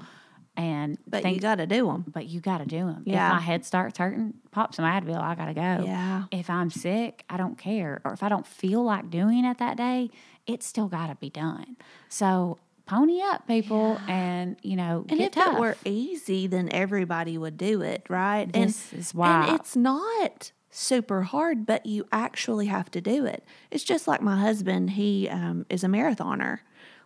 And 0.57 0.97
But 1.07 1.23
think, 1.23 1.35
you 1.35 1.41
got 1.41 1.55
to 1.55 1.67
do 1.67 1.85
them. 1.87 2.03
but 2.07 2.27
you 2.27 2.41
got 2.41 2.57
to 2.57 2.65
do 2.65 2.79
them. 2.79 3.03
Yeah. 3.05 3.27
If 3.27 3.33
my 3.35 3.39
head 3.39 3.65
starts 3.65 3.97
hurting, 3.97 4.33
pop 4.51 4.75
some 4.75 4.83
Advil, 4.83 5.15
I 5.21 5.35
got 5.35 5.45
to 5.45 5.53
go. 5.53 5.85
Yeah. 5.85 6.23
If 6.31 6.49
I'm 6.49 6.69
sick, 6.69 7.23
I 7.29 7.37
don't 7.37 7.57
care. 7.57 8.01
Or 8.03 8.11
if 8.13 8.23
I 8.23 8.29
don't 8.29 8.45
feel 8.45 8.83
like 8.83 9.09
doing 9.09 9.45
it 9.45 9.57
that 9.59 9.77
day, 9.77 10.09
it's 10.47 10.65
still 10.65 10.87
got 10.87 11.07
to 11.07 11.15
be 11.15 11.29
done. 11.29 11.77
So 12.09 12.57
pony 12.89 13.21
up, 13.21 13.47
people, 13.47 13.99
and, 14.07 14.57
you 14.63 14.75
know, 14.75 15.05
And 15.09 15.19
get 15.19 15.27
if 15.27 15.31
tough. 15.33 15.55
it 15.57 15.59
were 15.59 15.77
easy, 15.85 16.47
then 16.47 16.69
everybody 16.71 17.37
would 17.37 17.55
do 17.57 17.81
it, 17.81 18.05
right? 18.09 18.51
This 18.51 18.91
and, 18.91 18.99
is 18.99 19.13
why- 19.13 19.45
And 19.47 19.59
it's 19.59 19.75
not 19.75 20.51
super 20.71 21.21
hard, 21.23 21.65
but 21.65 21.85
you 21.85 22.05
actually 22.11 22.65
have 22.65 22.89
to 22.91 23.01
do 23.01 23.25
it. 23.25 23.43
It's 23.71 23.83
just 23.83 24.07
like 24.07 24.21
my 24.21 24.39
husband, 24.39 24.91
he 24.91 25.29
um, 25.29 25.65
is 25.69 25.83
a 25.83 25.87
marathoner. 25.87 26.59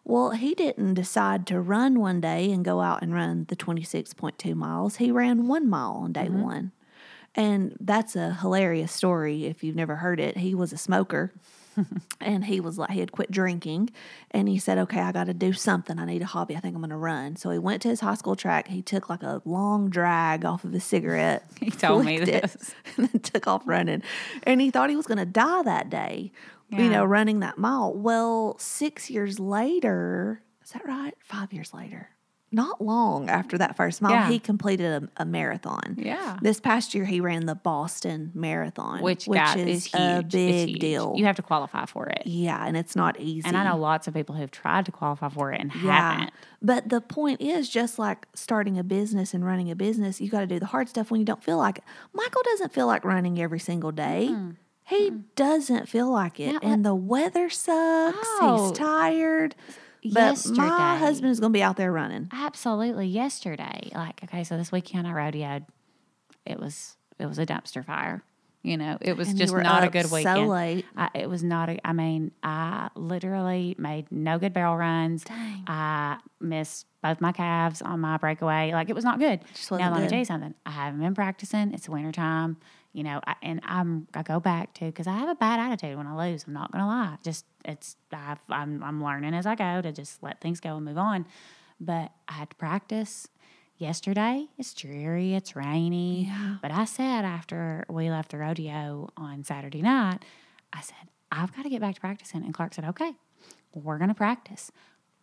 Well, 0.05 0.31
he 0.31 0.53
didn't 0.53 0.93
decide 0.95 1.47
to 1.47 1.59
run 1.61 1.99
one 1.99 2.19
day 2.21 2.51
and 2.51 2.63
go 2.63 2.81
out 2.81 3.01
and 3.01 3.13
run 3.13 3.45
the 3.49 3.55
26.2 3.55 4.53
miles. 4.55 4.97
He 4.97 5.11
ran 5.11 5.47
one 5.47 5.69
mile 5.69 5.93
on 5.93 6.11
day 6.13 6.27
one. 6.29 6.71
And 7.35 7.75
that's 7.79 8.15
a 8.15 8.33
hilarious 8.35 8.91
story 8.91 9.45
if 9.45 9.63
you've 9.63 9.75
never 9.75 9.95
heard 9.97 10.19
it. 10.19 10.37
He 10.37 10.53
was 10.53 10.71
a 10.73 10.77
smoker 10.77 11.33
and 12.21 12.45
he 12.45 12.59
was 12.59 12.77
like, 12.77 12.91
he 12.91 12.99
had 12.99 13.11
quit 13.11 13.31
drinking 13.31 13.89
and 14.31 14.47
he 14.47 14.57
said, 14.57 14.77
Okay, 14.77 14.99
I 14.99 15.11
got 15.11 15.25
to 15.25 15.33
do 15.33 15.53
something. 15.53 15.99
I 15.99 16.05
need 16.05 16.21
a 16.21 16.25
hobby. 16.25 16.55
I 16.55 16.59
think 16.59 16.75
I'm 16.75 16.81
going 16.81 16.89
to 16.89 16.97
run. 16.97 17.35
So 17.35 17.49
he 17.51 17.59
went 17.59 17.81
to 17.83 17.89
his 17.89 17.99
high 17.99 18.15
school 18.15 18.35
track. 18.35 18.67
He 18.67 18.81
took 18.81 19.09
like 19.09 19.23
a 19.23 19.41
long 19.45 19.89
drag 19.89 20.45
off 20.45 20.63
of 20.63 20.73
his 20.73 20.83
cigarette. 20.83 21.43
He 21.63 21.71
told 21.71 22.05
me 22.05 22.17
flicked 22.17 22.29
it, 22.29 22.41
this. 22.41 22.75
and 22.97 23.07
then 23.07 23.21
took 23.21 23.47
off 23.47 23.63
running. 23.65 24.03
And 24.43 24.59
he 24.59 24.69
thought 24.69 24.89
he 24.89 24.97
was 24.97 25.07
going 25.07 25.17
to 25.17 25.25
die 25.25 25.63
that 25.63 25.89
day, 25.89 26.31
you 26.69 26.89
know, 26.89 27.05
running 27.05 27.39
that 27.39 27.57
mile. 27.57 27.93
Well, 27.93 28.57
six 28.59 29.09
years 29.09 29.39
later, 29.39 30.41
is 30.63 30.71
that 30.71 30.85
right? 30.85 31.13
Five 31.19 31.53
years 31.53 31.73
later. 31.73 32.09
Not 32.53 32.81
long 32.81 33.29
after 33.29 33.57
that 33.57 33.75
first 33.75 34.01
mile, 34.01 34.11
Yeah. 34.11 34.29
he 34.29 34.39
completed 34.39 35.03
a, 35.03 35.21
a 35.23 35.25
marathon. 35.25 35.95
Yeah. 35.97 36.37
This 36.41 36.59
past 36.59 36.93
year, 36.93 37.03
he 37.05 37.19
ran 37.19 37.45
the 37.47 37.55
Boston 37.55 38.31
Marathon, 38.33 39.01
Which, 39.01 39.27
got, 39.27 39.57
is, 39.57 39.67
is, 39.67 39.85
huge. 39.87 39.95
a 39.95 40.23
big 40.31 40.69
huge. 40.69 40.79
deal. 40.79 41.13
You 41.17 41.25
have 41.25 41.35
to 41.37 41.41
qualify 41.41 41.85
for 41.85 42.07
it. 42.07 42.23
yeah, 42.25 42.65
and 42.65 42.77
it's 42.77 42.95
not 42.95 43.19
easy. 43.19 43.47
And 43.47 43.57
I 43.57 43.63
know 43.63 43.77
lots 43.77 44.07
of 44.07 44.13
people 44.13 44.35
who've 44.35 44.51
tried 44.51 44.85
to 44.85 44.91
qualify 44.91 45.29
for 45.29 45.51
it 45.51 45.59
and 45.59 45.73
Yeah. 45.75 46.11
haven't. 46.13 46.31
But 46.61 46.87
the 46.89 47.01
point 47.01 47.41
is, 47.41 47.67
just 47.67 47.99
like 47.99 48.27
starting 48.35 48.77
a 48.79 48.83
business 48.83 49.33
and 49.33 49.43
running 49.45 49.69
a 49.69 49.75
business, 49.75 50.21
you 50.21 50.29
got 50.29 50.39
to 50.41 50.47
do 50.47 50.59
the 50.59 50.67
hard 50.67 50.87
stuff 50.87 51.11
when 51.11 51.19
you 51.19 51.25
don't 51.25 51.43
feel 51.43 51.57
like 51.57 51.79
it. 51.79 51.83
Michael 52.13 52.41
doesn't 52.45 52.71
feel 52.71 52.87
like 52.87 53.03
running 53.03 53.41
every 53.41 53.59
single 53.59 53.91
day. 53.91 54.33
He 54.85 55.11
doesn't 55.35 55.87
feel 55.89 56.11
like 56.11 56.39
it. 56.39 56.57
And 56.61 56.85
the 56.85 56.93
weather 56.93 57.49
sucks. 57.49 58.17
Oh. 58.41 58.69
He's 58.69 58.77
tired. 58.77 59.55
But 60.11 60.45
my 60.51 60.97
husband 60.97 61.31
is 61.31 61.39
going 61.39 61.51
to 61.53 61.57
be 61.57 61.63
out 61.63 61.77
there 61.77 61.91
running. 61.91 62.29
Absolutely. 62.31 63.07
Yesterday, 63.07 63.89
like 63.93 64.21
okay, 64.23 64.43
so 64.43 64.57
this 64.57 64.71
weekend 64.71 65.07
I 65.07 65.11
rodeoed. 65.11 65.65
It 66.45 66.59
was 66.59 66.97
it 67.19 67.25
was 67.25 67.39
a 67.39 67.45
dumpster 67.45 67.85
fire. 67.85 68.23
You 68.65 68.77
know, 68.77 68.97
it 69.01 69.17
was 69.17 69.27
And 69.27 69.37
just 69.37 69.53
not 69.53 69.83
a 69.83 69.89
good 69.89 70.05
so 70.05 70.15
weekend. 70.15 70.47
late. 70.47 70.85
I, 70.95 71.09
it 71.13 71.29
was 71.29 71.43
not 71.43 71.67
a. 71.69 71.85
I 71.85 71.91
mean, 71.91 72.31
I 72.43 72.89
literally 72.95 73.75
made 73.77 74.09
no 74.09 74.39
good 74.39 74.53
barrel 74.53 74.77
runs. 74.77 75.25
Dang. 75.25 75.65
I 75.67 76.17
missed 76.39 76.85
both 77.01 77.19
my 77.19 77.33
calves 77.33 77.81
on 77.81 77.99
my 77.99 78.15
breakaway. 78.15 78.71
Like 78.71 78.89
it 78.89 78.95
was 78.95 79.03
not 79.03 79.19
good. 79.19 79.41
Just 79.53 79.69
now 79.69 79.91
let 79.91 80.01
me 80.03 80.07
tell 80.07 80.19
you 80.19 80.23
something. 80.25 80.53
I 80.65 80.71
haven't 80.71 81.01
been 81.01 81.13
practicing. 81.13 81.73
It's 81.73 81.89
wintertime. 81.89 82.55
You 82.93 83.03
know, 83.03 83.19
I, 83.25 83.35
and 83.41 83.59
I'm 83.63 84.07
I 84.13 84.21
go 84.21 84.39
back 84.39 84.73
to 84.75 84.85
because 84.85 85.07
I 85.07 85.13
have 85.17 85.29
a 85.29 85.35
bad 85.35 85.59
attitude 85.59 85.97
when 85.97 86.05
I 86.05 86.29
lose. 86.29 86.45
I'm 86.47 86.53
not 86.53 86.71
gonna 86.71 86.87
lie. 86.87 87.17
Just 87.23 87.45
it's 87.65 87.95
I've, 88.11 88.39
I'm 88.49 88.83
I'm 88.83 89.03
learning 89.03 89.33
as 89.33 89.45
I 89.45 89.55
go 89.55 89.81
to 89.81 89.91
just 89.91 90.21
let 90.21 90.39
things 90.41 90.59
go 90.59 90.75
and 90.75 90.85
move 90.85 90.97
on. 90.97 91.25
But 91.79 92.11
I 92.27 92.33
had 92.33 92.51
to 92.51 92.55
practice 92.55 93.27
yesterday. 93.77 94.45
It's 94.59 94.73
dreary. 94.75 95.33
It's 95.33 95.55
rainy. 95.55 96.25
Yeah. 96.25 96.57
But 96.61 96.71
I 96.71 96.85
said 96.85 97.25
after 97.25 97.83
we 97.89 98.11
left 98.11 98.29
the 98.31 98.37
rodeo 98.37 99.09
on 99.17 99.43
Saturday 99.43 99.81
night, 99.81 100.23
I 100.71 100.81
said 100.81 101.09
I've 101.31 101.55
got 101.55 101.63
to 101.63 101.69
get 101.69 101.81
back 101.81 101.95
to 101.95 102.01
practicing. 102.01 102.43
And 102.43 102.53
Clark 102.53 102.75
said, 102.75 102.85
"Okay, 102.85 103.13
we're 103.73 103.97
gonna 103.97 104.13
practice." 104.13 104.71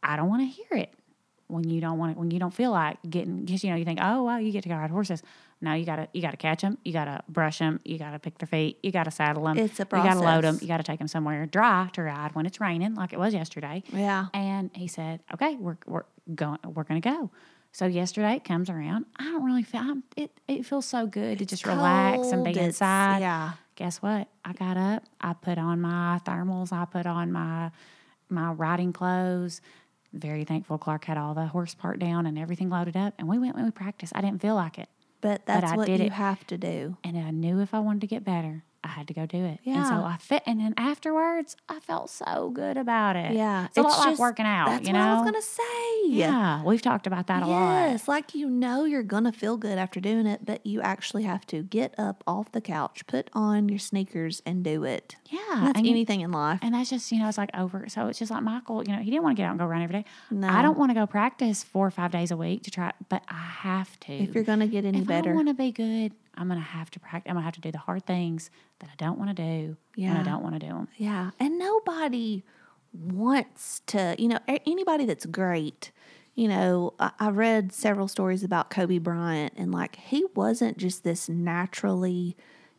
I 0.02 0.16
don't 0.16 0.28
want 0.28 0.42
to 0.42 0.46
hear 0.46 0.78
it 0.78 0.94
when 1.50 1.68
you 1.68 1.80
don't 1.80 1.98
want 1.98 2.12
it 2.12 2.18
when 2.18 2.30
you 2.30 2.38
don't 2.38 2.54
feel 2.54 2.70
like 2.70 2.96
getting 3.08 3.44
because 3.44 3.62
you 3.64 3.70
know 3.70 3.76
you 3.76 3.84
think 3.84 3.98
oh 4.02 4.24
well 4.24 4.40
you 4.40 4.52
get 4.52 4.62
to 4.62 4.68
go 4.68 4.74
ride 4.76 4.90
horses 4.90 5.22
no 5.60 5.72
you 5.74 5.84
gotta 5.84 6.08
you 6.12 6.22
gotta 6.22 6.36
catch 6.36 6.62
them 6.62 6.78
you 6.84 6.92
gotta 6.92 7.22
brush 7.28 7.58
them 7.58 7.80
you 7.84 7.98
gotta 7.98 8.18
pick 8.18 8.38
their 8.38 8.46
feet 8.46 8.78
you 8.82 8.90
gotta 8.92 9.10
saddle 9.10 9.44
them 9.44 9.58
It's 9.58 9.78
a 9.80 9.84
process. 9.86 10.14
you 10.14 10.20
gotta 10.20 10.34
load 10.34 10.44
them 10.44 10.58
you 10.62 10.68
gotta 10.68 10.82
take 10.82 10.98
them 10.98 11.08
somewhere 11.08 11.46
dry 11.46 11.88
to 11.94 12.02
ride 12.02 12.34
when 12.34 12.46
it's 12.46 12.60
raining 12.60 12.94
like 12.94 13.12
it 13.12 13.18
was 13.18 13.34
yesterday 13.34 13.82
Yeah. 13.92 14.26
and 14.32 14.70
he 14.74 14.86
said 14.88 15.20
okay 15.34 15.56
we're 15.56 15.76
we're 15.86 16.04
going 16.34 16.58
we're 16.64 16.84
gonna 16.84 17.00
go 17.00 17.30
so 17.72 17.86
yesterday 17.86 18.34
it 18.36 18.44
comes 18.44 18.68
around 18.70 19.06
I 19.16 19.24
don't 19.24 19.44
really 19.44 19.62
feel 19.62 19.80
I'm, 19.82 20.02
it 20.16 20.30
it 20.48 20.66
feels 20.66 20.86
so 20.86 21.06
good 21.06 21.38
to 21.38 21.46
just 21.46 21.66
relax 21.66 22.28
and 22.32 22.44
be 22.44 22.58
inside 22.58 23.18
yeah. 23.20 23.52
guess 23.76 24.02
what? 24.02 24.28
I 24.44 24.52
got 24.54 24.76
up, 24.76 25.04
I 25.20 25.32
put 25.34 25.56
on 25.58 25.80
my 25.80 26.20
thermals, 26.24 26.72
I 26.72 26.84
put 26.84 27.06
on 27.06 27.30
my 27.32 27.70
my 28.28 28.50
riding 28.52 28.92
clothes. 28.92 29.60
Very 30.12 30.44
thankful 30.44 30.76
Clark 30.78 31.04
had 31.04 31.16
all 31.16 31.34
the 31.34 31.46
horse 31.46 31.74
part 31.74 31.98
down 31.98 32.26
and 32.26 32.38
everything 32.38 32.68
loaded 32.68 32.96
up, 32.96 33.14
and 33.18 33.28
we 33.28 33.38
went 33.38 33.54
and 33.56 33.64
we 33.64 33.70
practiced. 33.70 34.12
I 34.16 34.20
didn't 34.20 34.42
feel 34.42 34.54
like 34.56 34.78
it, 34.78 34.88
But 35.20 35.46
that's 35.46 35.72
I 35.72 35.76
what 35.76 35.86
did 35.86 36.00
you 36.00 36.06
it. 36.06 36.12
have 36.12 36.44
to 36.48 36.58
do. 36.58 36.96
and 37.04 37.16
I 37.16 37.30
knew 37.30 37.60
if 37.60 37.72
I 37.74 37.78
wanted 37.78 38.00
to 38.02 38.06
get 38.08 38.24
better, 38.24 38.64
I 38.82 38.88
had 38.88 39.08
to 39.08 39.14
go 39.14 39.26
do 39.26 39.44
it. 39.44 39.60
And 39.66 39.86
so 39.86 39.94
I 39.94 40.16
fit, 40.18 40.42
and 40.46 40.58
then 40.58 40.72
afterwards, 40.78 41.54
I 41.68 41.80
felt 41.80 42.08
so 42.08 42.48
good 42.50 42.76
about 42.78 43.14
it. 43.14 43.32
Yeah. 43.32 43.66
it's 43.66 43.76
a 43.76 43.82
lot 43.82 43.98
like 43.98 44.08
just- 44.10 44.20
working 44.20 44.46
out. 44.46 44.66
That's 44.68 44.88
you 44.88 44.94
what 44.94 44.98
know, 45.00 45.06
I 45.06 45.14
was 45.20 45.22
going 45.30 45.34
to 45.34 45.42
say. 45.42 45.62
yeah, 46.08 46.62
we've 46.64 46.80
talked 46.80 47.06
about 47.06 47.26
that 47.26 47.42
a 47.42 47.46
lot. 47.46 47.90
Yes, 47.90 48.08
like 48.08 48.34
you 48.34 48.48
know 48.48 48.84
you're 48.84 49.02
gonna 49.02 49.32
feel 49.32 49.56
good 49.58 49.76
after 49.78 50.00
doing 50.00 50.26
it, 50.26 50.44
but 50.46 50.64
you 50.64 50.80
actually 50.80 51.24
have 51.24 51.46
to 51.48 51.62
get 51.62 51.94
up 51.98 52.24
off 52.26 52.52
the 52.52 52.60
couch, 52.60 53.06
put 53.06 53.28
on 53.34 53.68
your 53.68 53.78
sneakers, 53.78 54.42
and 54.46 54.64
do 54.64 54.84
it. 54.84 55.16
Yeah, 55.28 55.38
And 55.52 55.66
that's 55.66 55.78
and 55.78 55.86
you- 55.86 55.92
anything 55.92 56.20
in 56.22 56.32
life. 56.32 56.58
And 56.62 56.74
that's 56.74 56.88
just, 56.90 57.12
you 57.12 57.18
know, 57.18 57.28
it's 57.28 57.38
like 57.38 57.50
over. 57.54 57.86
So 57.88 58.06
it's 58.06 58.18
just 58.18 58.30
like 58.30 58.42
Michael, 58.42 58.82
you 58.86 58.94
know, 58.96 59.00
he 59.02 59.10
didn't 59.10 59.22
want 59.24 59.36
to 59.36 59.42
get 59.42 59.46
out 59.46 59.50
and 59.50 59.60
go 59.60 59.66
run 59.66 59.82
every 59.82 60.00
day. 60.00 60.04
No. 60.30 60.48
I 60.48 60.62
don't 60.62 60.78
want 60.78 60.90
to 60.90 60.94
go 60.94 61.06
practice 61.06 61.62
four 61.62 61.86
or 61.86 61.90
five 61.90 62.10
days 62.12 62.30
a 62.30 62.36
week 62.36 62.62
to 62.64 62.70
try, 62.70 62.92
but 63.08 63.22
I 63.28 63.34
have 63.34 64.00
to. 64.00 64.12
If 64.12 64.34
you're 64.34 64.44
gonna 64.44 64.66
get 64.66 64.84
any 64.86 65.00
if 65.00 65.06
better, 65.06 65.32
I 65.32 65.34
want 65.34 65.48
to 65.48 65.54
be 65.54 65.70
good, 65.70 66.12
I'm 66.40 66.48
going 66.48 66.58
to 66.58 66.64
have 66.64 66.90
to 66.92 67.00
practice. 67.00 67.28
I'm 67.28 67.34
going 67.34 67.42
to 67.42 67.44
have 67.44 67.54
to 67.54 67.60
do 67.60 67.70
the 67.70 67.78
hard 67.78 68.06
things 68.06 68.50
that 68.78 68.88
I 68.90 68.94
don't 68.96 69.18
want 69.18 69.36
to 69.36 69.42
do 69.42 69.76
when 69.96 70.16
I 70.16 70.22
don't 70.22 70.42
want 70.42 70.54
to 70.54 70.58
do 70.58 70.72
them. 70.72 70.88
yeah. 70.96 71.30
And 71.38 71.58
nobody 71.58 72.42
wants 72.92 73.82
to, 73.88 74.16
you 74.18 74.26
know, 74.28 74.38
anybody 74.48 75.04
that's 75.04 75.26
great. 75.26 75.92
You 76.34 76.48
know, 76.48 76.94
I, 76.98 77.10
I 77.18 77.28
read 77.30 77.72
several 77.72 78.08
stories 78.08 78.42
about 78.42 78.70
Kobe 78.70 78.98
Bryant, 78.98 79.52
and 79.56 79.70
like 79.70 79.96
he 79.96 80.24
wasn't 80.34 80.78
just 80.78 81.04
this 81.04 81.28
naturally 81.28 82.36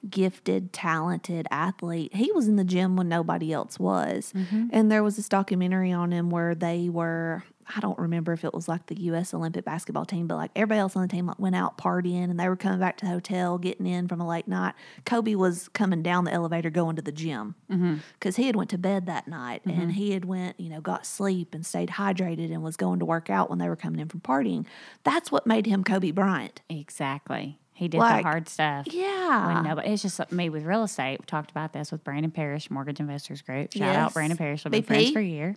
gifted, 0.09 0.73
talented 0.73 1.47
athlete. 1.51 2.13
He 2.15 2.31
was 2.31 2.47
in 2.47 2.55
the 2.55 2.63
gym 2.63 2.95
when 2.95 3.09
nobody 3.09 3.53
else 3.53 3.79
was. 3.79 4.33
Mm-hmm. 4.35 4.67
And 4.71 4.91
there 4.91 5.03
was 5.03 5.15
this 5.15 5.29
documentary 5.29 5.91
on 5.91 6.11
him 6.11 6.29
where 6.29 6.55
they 6.55 6.89
were, 6.89 7.43
I 7.75 7.79
don't 7.79 7.97
remember 7.99 8.33
if 8.33 8.43
it 8.43 8.53
was 8.53 8.67
like 8.67 8.87
the 8.87 8.99
US 9.01 9.33
Olympic 9.33 9.63
basketball 9.63 10.05
team, 10.05 10.27
but 10.27 10.35
like 10.35 10.51
everybody 10.55 10.79
else 10.79 10.95
on 10.95 11.03
the 11.03 11.07
team 11.07 11.27
like 11.27 11.39
went 11.39 11.55
out 11.55 11.77
partying 11.77 12.29
and 12.29 12.39
they 12.39 12.49
were 12.49 12.55
coming 12.55 12.79
back 12.79 12.97
to 12.97 13.05
the 13.05 13.11
hotel, 13.11 13.57
getting 13.57 13.85
in 13.85 14.07
from 14.07 14.19
a 14.19 14.27
late 14.27 14.47
night. 14.47 14.73
Kobe 15.05 15.35
was 15.35 15.67
coming 15.69 16.01
down 16.01 16.25
the 16.25 16.33
elevator 16.33 16.71
going 16.71 16.95
to 16.95 17.01
the 17.01 17.11
gym 17.11 17.55
mm-hmm. 17.71 17.97
because 18.13 18.37
he 18.37 18.47
had 18.47 18.55
went 18.55 18.71
to 18.71 18.77
bed 18.79 19.05
that 19.05 19.27
night 19.27 19.61
and 19.65 19.75
mm-hmm. 19.75 19.89
he 19.89 20.11
had 20.11 20.25
went, 20.25 20.59
you 20.59 20.69
know, 20.69 20.81
got 20.81 21.05
sleep 21.05 21.53
and 21.53 21.65
stayed 21.65 21.89
hydrated 21.89 22.51
and 22.51 22.63
was 22.63 22.75
going 22.75 22.99
to 22.99 23.05
work 23.05 23.29
out 23.29 23.49
when 23.49 23.59
they 23.59 23.69
were 23.69 23.75
coming 23.75 23.99
in 23.99 24.09
from 24.09 24.21
partying. 24.21 24.65
That's 25.03 25.31
what 25.31 25.45
made 25.45 25.67
him 25.67 25.83
Kobe 25.83 26.11
Bryant. 26.11 26.61
Exactly. 26.69 27.59
He 27.81 27.87
did 27.87 27.97
Like, 27.97 28.21
the 28.21 28.29
hard 28.29 28.47
stuff. 28.47 28.85
Yeah. 28.93 29.55
When 29.55 29.63
nobody, 29.63 29.89
it's 29.89 30.03
just 30.03 30.19
like 30.19 30.31
me 30.31 30.49
with 30.49 30.65
real 30.65 30.83
estate. 30.83 31.19
We 31.19 31.25
talked 31.25 31.49
about 31.49 31.73
this 31.73 31.91
with 31.91 32.03
Brandon 32.03 32.29
Parrish, 32.29 32.69
Mortgage 32.69 32.99
Investors 32.99 33.41
Group. 33.41 33.73
Shout 33.73 33.95
out 33.95 34.13
Brandon 34.13 34.37
Parrish. 34.37 34.63
We've 34.63 34.71
been 34.71 34.83
friends 34.83 35.09
for 35.09 35.17
a 35.17 35.23
year. 35.23 35.55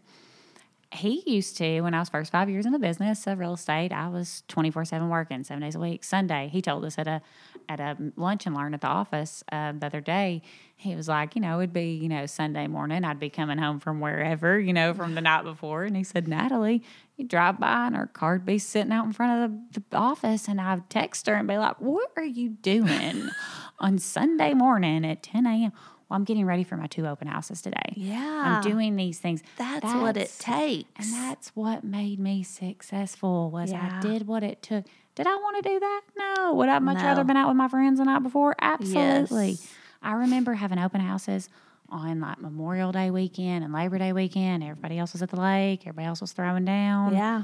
He 0.95 1.23
used 1.27 1.57
to, 1.59 1.81
when 1.81 1.93
I 1.93 1.99
was 1.99 2.09
first 2.09 2.31
five 2.31 2.49
years 2.49 2.67
in 2.67 2.73
the 2.73 2.79
business 2.79 3.27
of 3.27 3.39
real 3.39 3.55
estate, 3.55 3.93
I 3.93 4.09
was 4.09 4.45
24 4.49 4.85
7 4.85 5.09
working, 5.09 5.43
seven 5.43 5.63
days 5.63 5.75
a 5.75 5.81
week. 5.81 6.05
Sunday, 6.05 6.49
he 6.53 6.63
told 6.63 6.85
us 6.85 6.99
at 6.99 7.09
a 7.09 7.21
at 7.69 7.81
a 7.81 7.97
lunch 8.17 8.47
and 8.47 8.55
learn 8.55 8.75
at 8.75 8.81
the 8.81 8.87
office 8.87 9.43
uh, 9.51 9.73
the 9.73 9.87
other 9.87 10.01
day, 10.01 10.43
he 10.77 10.95
was 10.95 11.09
like, 11.09 11.35
you 11.35 11.41
know, 11.41 11.61
it'd 11.61 11.73
be, 11.73 11.95
you 11.95 12.09
know, 12.09 12.27
Sunday 12.27 12.67
morning. 12.67 13.05
I'd 13.05 13.21
be 13.21 13.31
coming 13.31 13.59
home 13.59 13.81
from 13.81 14.01
wherever, 14.01 14.59
you 14.59 14.73
know, 14.73 14.93
from 14.93 15.15
the 15.15 15.21
night 15.21 15.45
before. 15.45 15.85
And 15.85 15.97
he 15.97 16.05
said, 16.05 16.29
Natalie, 16.29 16.83
you 17.17 17.25
drive 17.25 17.59
by 17.61 17.87
and 17.87 17.97
her 17.97 18.07
car'd 18.07 18.45
be 18.45 18.59
sitting 18.59 18.93
out 18.93 19.07
in 19.07 19.13
front 19.13 19.45
of 19.45 19.51
the, 19.73 19.83
the 19.91 19.97
office. 19.97 20.49
And 20.49 20.61
I'd 20.61 20.91
text 20.91 21.27
her 21.27 21.35
and 21.35 21.49
be 21.49 21.57
like, 21.57 21.81
what 21.81 22.11
are 22.17 22.25
you 22.25 22.51
doing 22.51 23.31
on 23.79 23.99
Sunday 23.99 24.53
morning 24.53 25.05
at 25.07 25.23
10 25.23 25.47
a.m.? 25.47 25.73
Well, 26.15 26.21
I'm 26.21 26.25
getting 26.25 26.47
ready 26.47 26.63
for 26.63 26.77
my 26.77 26.87
two 26.87 27.09
open 27.09 27.27
houses 27.27 27.61
today. 27.61 27.93
Yeah. 27.97 28.61
I'm 28.63 28.63
doing 28.63 28.95
these 28.95 29.19
things. 29.19 29.43
That's, 29.57 29.85
what 29.85 30.17
it 30.17 30.33
takes. 30.39 30.89
And 30.97 31.13
that's 31.13 31.49
what 31.57 31.83
made 31.83 32.21
me 32.21 32.45
successful 32.45 33.51
was 33.51 33.73
Yeah. 33.73 33.99
I 33.99 34.01
did 34.01 34.29
what 34.29 34.45
it 34.45 34.63
took. 34.63 34.85
Did 35.17 35.27
I 35.27 35.35
want 35.35 35.57
to 35.65 35.69
do 35.69 35.81
that? 35.81 36.03
No. 36.17 36.55
Would 36.55 36.69
I 36.69 36.79
much 36.79 36.99
No. 36.99 37.03
rather 37.05 37.25
been 37.25 37.37
out 37.37 37.49
with 37.49 37.57
my 37.57 37.67
friends 37.67 37.99
the 37.99 38.05
night 38.05 38.23
before? 38.23 38.55
Absolutely. 38.63 39.51
Yes. 39.51 39.75
I 40.03 40.13
remember 40.13 40.55
having 40.55 40.79
open 40.79 41.01
houses 41.01 41.49
on 41.89 42.21
like 42.21 42.41
Memorial 42.41 42.93
Day 42.93 43.11
weekend 43.11 43.65
and 43.65 43.73
Labor 43.73 43.99
Day 43.99 44.13
weekend. 44.13 44.63
Everybody 44.63 45.01
else 45.01 45.15
was 45.15 45.23
at 45.23 45.31
the 45.31 45.41
lake. 45.41 45.81
Everybody 45.81 46.07
else 46.07 46.21
was 46.21 46.31
throwing 46.33 46.65
down. 46.65 47.13
yeah. 47.13 47.43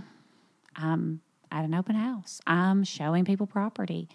I'm 0.77 1.23
at 1.51 1.65
an 1.65 1.75
open 1.75 1.97
house. 1.97 2.41
I'm 2.47 2.85
showing 2.85 3.25
people 3.25 3.49
property. 3.49 4.09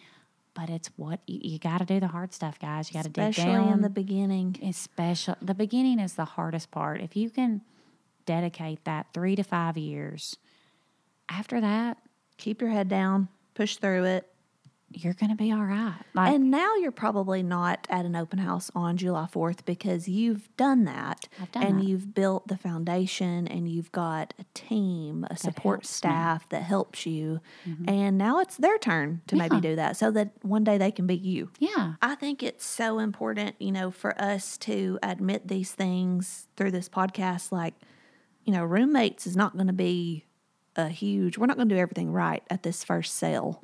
But 0.56 0.70
it's 0.70 0.90
what 0.96 1.20
you, 1.28 1.40
you 1.44 1.60
got 1.60 1.80
to 1.80 1.86
do 1.86 2.00
the 2.00 2.08
hard 2.08 2.34
stuff, 2.34 2.58
guys. 2.60 2.90
You 2.90 2.94
got 2.96 3.04
to 3.04 3.10
dig 3.10 3.30
Especially 3.30 3.52
down 3.52 3.74
in 3.74 3.82
the 3.82 3.90
beginning. 3.90 4.58
especially 4.64 5.36
the 5.42 5.54
beginning 5.54 6.00
is 6.00 6.14
the 6.16 6.26
hardest 6.26 6.72
part. 6.72 7.02
If 7.02 7.16
you 7.16 7.30
can 7.30 7.62
dedicate 8.26 8.84
that 8.86 9.08
three 9.14 9.36
to 9.36 9.44
five 9.44 9.78
years, 9.78 10.38
after 11.30 11.62
that, 11.62 11.98
Keep 12.38 12.62
your 12.62 12.70
head 12.70 12.90
down, 12.90 13.30
push 13.54 13.78
through 13.78 14.04
it. 14.04 14.28
You're 14.92 15.14
going 15.14 15.30
to 15.30 15.36
be 15.36 15.52
all 15.52 15.64
right. 15.64 15.96
Like, 16.14 16.34
And 16.34 16.50
now 16.50 16.76
you're 16.76 16.92
probably 16.92 17.44
not 17.44 17.86
at 17.90 18.06
an 18.06 18.16
open 18.16 18.40
house 18.40 18.72
on 18.74 18.98
July 18.98 19.28
4th 19.32 19.66
because 19.66 20.08
you've 20.08 20.48
done 20.56 20.86
that. 20.86 21.28
Done 21.52 21.64
and 21.64 21.80
that. 21.80 21.86
you've 21.86 22.14
built 22.14 22.48
the 22.48 22.58
foundation 22.58 23.48
and 23.48 23.68
you've 23.68 23.92
got 23.92 24.34
a 24.40 24.46
team, 24.54 25.26
a 25.30 25.36
support 25.36 25.80
helps 25.80 26.04
me. 26.04 26.10
Mm-hmm. 26.10 26.14
staff 26.16 26.50
that 26.50 26.64
helps 26.64 27.06
you. 27.06 27.42
And 27.88 28.18
now 28.18 28.40
it's 28.40 28.58
their 28.58 28.78
turn 28.78 29.22
to 29.28 29.36
maybe 29.36 29.60
do 29.60 29.76
that 29.76 29.98
so 29.98 30.12
that 30.12 30.32
one 30.44 30.64
day 30.64 30.78
they 30.78 30.92
can 30.92 31.08
be 31.08 31.16
you. 31.16 31.50
yeah, 31.60 31.94
I 32.02 32.16
think 32.16 32.42
it's 32.44 32.66
so 32.66 33.00
important, 33.00 33.56
you 33.60 33.72
know, 33.72 33.92
for 33.92 34.20
us 34.22 34.58
to 34.60 35.00
admit 35.04 35.48
these 35.48 35.72
things 35.72 36.48
through 36.56 36.72
this 36.72 36.88
podcast. 36.88 37.52
Like, 37.52 37.74
you 38.46 38.54
know, 38.54 38.64
roommates 38.64 39.28
is 39.28 39.36
not 39.36 39.56
going 39.56 39.68
to 39.68 39.74
be 39.74 40.26
a 40.76 40.90
huge, 40.90 41.38
we're 41.38 41.46
not 41.46 41.56
going 41.58 41.70
to 41.70 41.76
do 41.76 41.80
everything 41.80 42.12
right 42.12 42.44
at 42.50 42.64
this 42.64 42.84
first 42.84 43.16
sale. 43.16 43.62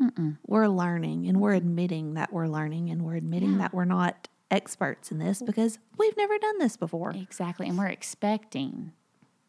We're 0.47 0.67
learning 0.67 1.28
and 1.28 1.39
we're 1.41 1.54
admitting 1.54 2.13
that 2.15 2.32
we're 2.32 2.47
learning 2.47 2.89
and 2.89 3.02
we're 3.04 3.15
admitting 3.15 3.58
that 3.58 3.74
we're 3.74 3.86
not 3.86 4.28
experts 4.50 5.12
in 5.12 5.19
this 5.19 5.41
because 5.41 5.80
we've 5.97 6.15
never 6.17 6.38
done 6.38 6.58
this 6.60 6.78
before. 6.78 7.12
exactly. 7.12 7.67
And 7.67 7.78
we're 7.78 7.88
expecting. 7.88 8.91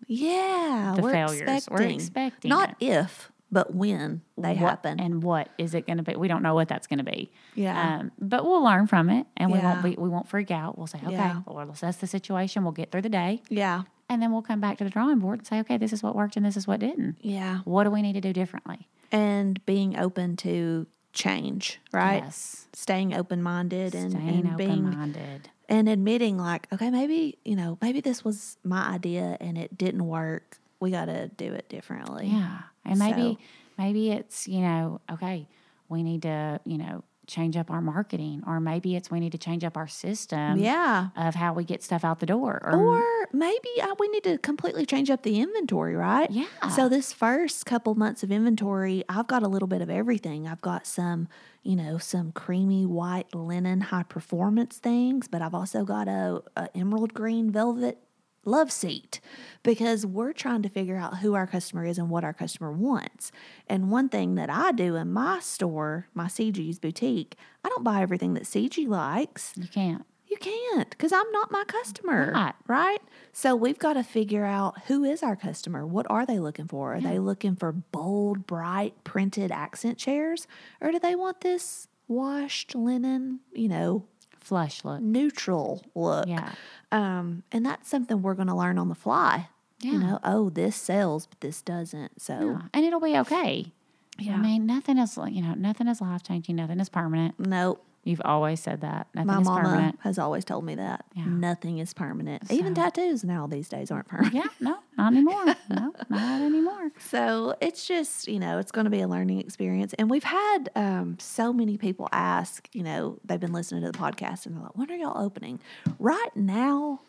Yeah. 0.06 0.94
The 0.96 1.02
we're 1.02 1.12
failures. 1.12 1.40
We're 1.70 1.82
Expecting. 1.82 1.94
expecting 1.94 2.48
Not 2.48 2.76
it. 2.80 2.86
if, 2.86 3.32
but 3.50 3.74
when 3.74 4.22
they 4.36 4.50
what- 4.50 4.56
happen. 4.58 5.00
and 5.00 5.22
what 5.22 5.48
is 5.58 5.74
it 5.74 5.86
going 5.86 5.98
to 5.98 6.02
be? 6.02 6.16
We 6.16 6.28
don't 6.28 6.42
know 6.42 6.54
what 6.54 6.68
that's 6.68 6.86
going 6.86 6.98
to 6.98 7.04
be. 7.04 7.30
Yeah. 7.54 7.98
Um, 7.98 8.12
but 8.18 8.44
we'll 8.44 8.62
learn 8.64 8.86
from 8.86 9.10
it, 9.10 9.26
and 9.36 9.50
we 9.52 9.58
won't 9.60 9.82
be 9.82 9.94
we 9.98 10.08
won't 10.08 10.28
freak 10.28 10.50
out. 10.50 10.76
We'll 10.78 10.86
say, 10.88 10.98
okay, 11.04 11.12
Yeah. 11.12 11.42
Lord, 11.46 11.68
assess 11.70 11.96
the 11.96 12.06
situation. 12.06 12.62
We'll 12.64 12.72
get 12.72 12.90
through 12.90 13.02
the 13.02 13.08
day, 13.08 13.42
yeah. 13.48 13.82
And 14.12 14.22
then 14.22 14.32
we'll 14.32 14.42
come 14.42 14.60
back 14.60 14.78
to 14.78 14.84
the 14.84 14.90
drawing 14.90 15.18
board 15.18 15.40
and 15.40 15.46
say, 15.46 15.60
okay, 15.60 15.76
this 15.76 15.92
is 15.92 16.02
what 16.02 16.14
worked 16.14 16.36
and 16.36 16.44
this 16.46 16.56
is 16.56 16.66
what 16.66 16.80
didn't. 16.80 17.16
Yeah. 17.20 17.58
What 17.64 17.84
do 17.84 17.90
we 17.90 18.02
need 18.02 18.12
to 18.14 18.20
do 18.20 18.32
differently? 18.32 18.88
And 19.10 19.64
being 19.66 19.98
open 19.98 20.36
to 20.38 20.86
change, 21.12 21.80
right? 21.92 22.22
Yes. 22.24 22.66
Staying 22.72 23.14
open 23.14 23.42
minded 23.42 23.94
and, 23.94 24.12
Staying 24.12 24.46
and 24.46 24.56
being 24.56 24.70
open 24.86 24.98
minded. 24.98 25.50
and 25.68 25.88
admitting 25.88 26.38
like, 26.38 26.66
okay, 26.72 26.90
maybe, 26.90 27.38
you 27.44 27.56
know, 27.56 27.78
maybe 27.82 28.00
this 28.00 28.24
was 28.24 28.56
my 28.64 28.88
idea 28.88 29.36
and 29.40 29.58
it 29.58 29.76
didn't 29.76 30.06
work. 30.06 30.58
We 30.80 30.90
got 30.90 31.06
to 31.06 31.28
do 31.28 31.52
it 31.52 31.68
differently. 31.68 32.28
Yeah. 32.28 32.58
And 32.84 32.98
maybe 32.98 33.34
So- 33.34 33.38
maybe 33.78 34.10
it's, 34.12 34.48
you 34.48 34.60
know, 34.60 35.00
okay, 35.10 35.46
we 35.88 36.02
need 36.02 36.22
to, 36.22 36.60
you 36.64 36.78
know, 36.78 37.04
change 37.26 37.56
up 37.56 37.70
our 37.70 37.80
marketing 37.80 38.42
or 38.46 38.58
maybe 38.58 38.96
it's 38.96 39.10
we 39.10 39.20
need 39.20 39.32
to 39.32 39.38
change 39.38 39.62
up 39.62 39.76
our 39.76 39.86
system 39.86 40.58
Yeah. 40.58 41.08
of 41.16 41.34
how 41.36 41.52
we 41.52 41.64
get 41.64 41.82
stuff 41.82 42.04
out 42.04 42.18
the 42.20 42.26
door 42.26 42.60
or, 42.64 42.74
Or 42.74 43.28
maybe 43.32 43.68
uh, 43.80 43.94
we 43.98 44.08
need 44.08 44.24
to 44.24 44.38
completely 44.38 44.84
change 44.84 45.08
up 45.08 45.22
the 45.22 45.40
inventory, 45.40 45.94
right? 45.94 46.30
Yeah. 46.30 46.46
So 46.74 46.88
this 46.88 47.12
first 47.12 47.64
couple 47.64 47.94
months 47.94 48.22
of 48.22 48.32
inventory, 48.32 49.04
I've 49.08 49.28
got 49.28 49.42
a 49.44 49.48
little 49.48 49.68
bit 49.68 49.82
of 49.82 49.88
everything. 49.90 50.48
I've 50.48 50.60
got 50.60 50.86
some, 50.86 51.28
you 51.62 51.76
know, 51.76 51.98
some 51.98 52.32
creamy 52.32 52.86
white 52.86 53.32
linen 53.34 53.80
high 53.82 54.02
performance 54.02 54.78
things, 54.78 55.28
but 55.28 55.42
I've 55.42 55.54
also 55.54 55.84
got 55.84 56.08
a, 56.08 56.42
a 56.56 56.68
emerald 56.76 57.14
green 57.14 57.50
velvet 57.52 57.98
love 58.44 58.72
seat 58.72 59.20
because 59.62 60.04
we're 60.04 60.32
trying 60.32 60.62
to 60.62 60.68
figure 60.68 60.96
out 60.96 61.18
who 61.18 61.34
our 61.34 61.46
customer 61.46 61.84
is 61.84 61.98
and 61.98 62.10
what 62.10 62.24
our 62.24 62.32
customer 62.32 62.72
wants. 62.72 63.32
And 63.68 63.90
one 63.90 64.08
thing 64.08 64.34
that 64.34 64.50
I 64.50 64.72
do 64.72 64.96
in 64.96 65.12
my 65.12 65.40
store, 65.40 66.08
my 66.14 66.26
CG's 66.26 66.78
boutique, 66.78 67.36
I 67.64 67.68
don't 67.68 67.84
buy 67.84 68.02
everything 68.02 68.34
that 68.34 68.44
CG 68.44 68.86
likes. 68.88 69.52
you 69.56 69.68
can't. 69.68 70.04
You 70.26 70.38
can't 70.38 70.88
because 70.88 71.12
I'm 71.12 71.30
not 71.32 71.50
my 71.50 71.62
customer. 71.64 72.32
Right. 72.34 72.54
Right. 72.66 73.02
So 73.34 73.54
we've 73.54 73.78
got 73.78 73.94
to 73.94 74.02
figure 74.02 74.46
out 74.46 74.84
who 74.86 75.04
is 75.04 75.22
our 75.22 75.36
customer. 75.36 75.86
What 75.86 76.06
are 76.08 76.24
they 76.24 76.38
looking 76.38 76.68
for? 76.68 76.94
Are 76.94 77.00
they 77.02 77.18
looking 77.18 77.54
for 77.54 77.70
bold, 77.70 78.46
bright, 78.46 78.94
printed 79.04 79.52
accent 79.52 79.98
chairs? 79.98 80.46
Or 80.80 80.90
do 80.90 80.98
they 80.98 81.14
want 81.14 81.42
this 81.42 81.86
washed 82.08 82.74
linen, 82.74 83.40
you 83.52 83.68
know, 83.68 84.06
Flush 84.42 84.84
look. 84.84 85.00
neutral 85.00 85.82
look? 85.94 86.26
Yeah. 86.28 86.52
Um, 86.90 87.42
and 87.52 87.64
that's 87.64 87.88
something 87.88 88.22
we're 88.22 88.34
going 88.34 88.48
to 88.48 88.54
learn 88.54 88.78
on 88.78 88.88
the 88.88 88.94
fly. 88.94 89.48
You 89.80 89.98
know, 89.98 90.20
oh, 90.22 90.48
this 90.50 90.76
sells, 90.76 91.26
but 91.26 91.40
this 91.40 91.60
doesn't. 91.62 92.20
So, 92.22 92.34
Yeah. 92.40 92.62
And 92.72 92.84
it'll 92.84 93.00
be 93.00 93.16
okay. 93.18 93.72
Yeah. 94.18 94.34
I 94.34 94.36
mean, 94.36 94.64
nothing 94.66 94.96
is, 94.98 95.16
you 95.28 95.42
know, 95.42 95.54
nothing 95.54 95.88
is 95.88 96.00
life 96.00 96.22
changing. 96.22 96.56
Nothing 96.56 96.78
is 96.80 96.88
permanent. 96.88 97.34
nope. 97.40 97.84
You've 98.04 98.22
always 98.24 98.58
said 98.60 98.80
that. 98.80 99.06
Nothing 99.14 99.26
My 99.28 99.40
is 99.40 99.46
mama 99.46 99.62
permanent. 99.62 99.98
has 100.02 100.18
always 100.18 100.44
told 100.44 100.64
me 100.64 100.74
that. 100.74 101.04
Yeah. 101.14 101.24
Nothing 101.24 101.78
is 101.78 101.94
permanent. 101.94 102.50
Even 102.50 102.74
tattoos 102.74 103.22
now 103.22 103.46
these 103.46 103.68
days 103.68 103.92
aren't 103.92 104.08
permanent. 104.08 104.34
Yeah. 104.34 104.48
No, 104.58 104.78
not 104.96 105.12
anymore. 105.12 105.54
no, 105.70 105.94
not 106.10 106.40
anymore. 106.42 106.90
So 107.10 107.54
it's 107.60 107.86
just, 107.86 108.28
you 108.28 108.38
know, 108.38 108.58
it's 108.58 108.72
going 108.72 108.84
to 108.84 108.90
be 108.90 109.00
a 109.00 109.08
learning 109.08 109.40
experience. 109.40 109.94
And 109.98 110.08
we've 110.10 110.24
had 110.24 110.70
um, 110.74 111.16
so 111.20 111.52
many 111.52 111.76
people 111.78 112.08
ask, 112.12 112.68
you 112.72 112.82
know, 112.82 113.18
they've 113.24 113.40
been 113.40 113.52
listening 113.52 113.82
to 113.84 113.90
the 113.92 113.98
podcast 113.98 114.46
and 114.46 114.54
they're 114.56 114.62
like, 114.62 114.76
when 114.76 114.90
are 114.90 114.96
y'all 114.96 115.22
opening? 115.22 115.60
Right 115.98 116.34
now, 116.34 117.00